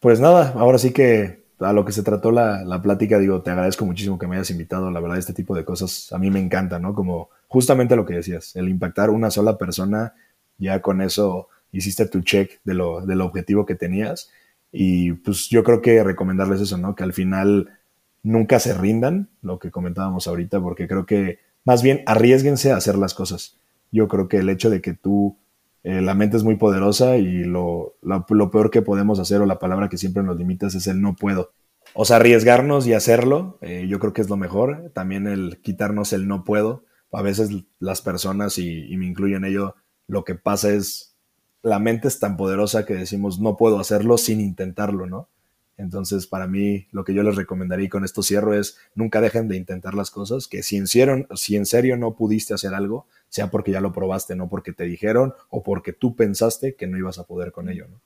[0.00, 3.50] Pues nada, ahora sí que a lo que se trató la, la, plática, digo, te
[3.50, 4.90] agradezco muchísimo que me hayas invitado.
[4.90, 6.94] La verdad, este tipo de cosas a mí me encanta, ¿no?
[6.94, 10.12] Como justamente lo que decías, el impactar una sola persona
[10.58, 14.30] ya con eso hiciste tu check de lo, del objetivo que tenías.
[14.72, 16.94] Y pues yo creo que recomendarles eso, ¿no?
[16.94, 17.78] Que al final
[18.22, 22.96] nunca se rindan, lo que comentábamos ahorita, porque creo que más bien arriesguense a hacer
[22.96, 23.58] las cosas.
[23.92, 25.38] Yo creo que el hecho de que tú,
[25.84, 29.58] eh, la mente es muy poderosa y lo, lo, peor que podemos hacer o la
[29.58, 31.52] palabra que siempre nos limitas es el no puedo.
[31.92, 34.90] O sea, arriesgarnos y hacerlo, eh, yo creo que es lo mejor.
[34.94, 36.84] También el quitarnos el no puedo.
[37.12, 39.76] A veces las personas, y, y me incluyo en ello,
[40.06, 41.14] lo que pasa es,
[41.62, 45.28] la mente es tan poderosa que decimos, no puedo hacerlo sin intentarlo, ¿no?
[45.76, 49.56] Entonces, para mí, lo que yo les recomendaría con esto cierro es, nunca dejen de
[49.56, 53.50] intentar las cosas, que si en, serio, si en serio no pudiste hacer algo, sea
[53.50, 57.18] porque ya lo probaste, no porque te dijeron o porque tú pensaste que no ibas
[57.18, 58.00] a poder con ello, ¿no?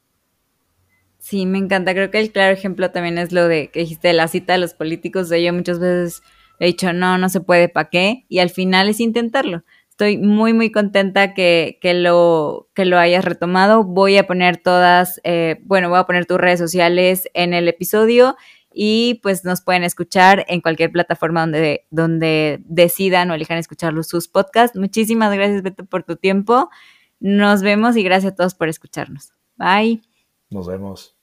[1.19, 1.93] Sí, me encanta.
[1.93, 4.73] Creo que el claro ejemplo también es lo de que dijiste la cita de los
[4.73, 5.29] políticos.
[5.29, 6.23] De yo muchas veces
[6.61, 8.25] he dicho, no, no se puede, ¿para qué?
[8.29, 9.65] Y al final es intentarlo.
[9.99, 13.83] Estoy muy, muy contenta que, lo, que lo hayas retomado.
[13.83, 18.37] Voy a poner todas, eh, bueno, voy a poner tus redes sociales en el episodio
[18.73, 24.29] y pues nos pueden escuchar en cualquier plataforma donde, donde decidan o elijan escuchar sus
[24.29, 24.79] podcasts.
[24.79, 26.71] Muchísimas gracias, Beto, por tu tiempo.
[27.19, 29.33] Nos vemos y gracias a todos por escucharnos.
[29.57, 30.01] Bye.
[30.49, 31.17] Nos vemos.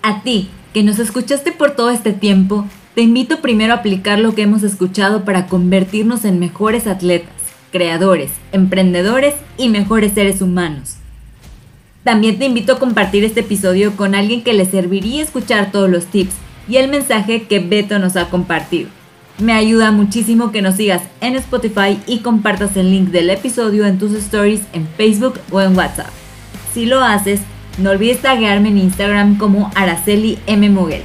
[0.00, 2.64] A ti, que nos escuchaste por todo este tiempo,
[2.94, 7.41] te invito primero a aplicar lo que hemos escuchado para convertirnos en mejores atletas
[7.72, 10.96] creadores, emprendedores y mejores seres humanos.
[12.04, 16.06] También te invito a compartir este episodio con alguien que le serviría escuchar todos los
[16.06, 16.34] tips
[16.68, 18.88] y el mensaje que Beto nos ha compartido.
[19.38, 23.98] Me ayuda muchísimo que nos sigas en Spotify y compartas el link del episodio en
[23.98, 26.10] tus stories en Facebook o en WhatsApp.
[26.74, 27.40] Si lo haces,
[27.78, 30.68] no olvides taguearme en Instagram como Araceli M.
[30.68, 31.02] Muguel.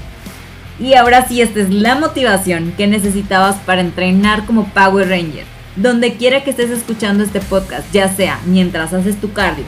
[0.80, 6.16] Y ahora sí, esta es la motivación que necesitabas para entrenar como Power Ranger donde
[6.16, 9.64] quiera que estés escuchando este podcast, ya sea mientras haces tu cardio,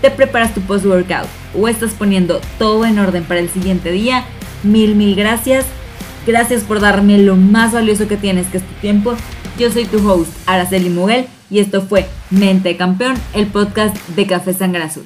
[0.00, 4.24] te preparas tu post-workout o estás poniendo todo en orden para el siguiente día,
[4.62, 5.64] mil, mil gracias.
[6.26, 9.14] Gracias por darme lo más valioso que tienes, que es tu tiempo.
[9.58, 14.54] Yo soy tu host, Araceli Muguel, y esto fue Mente Campeón, el podcast de Café
[14.54, 15.04] Sangre Azul.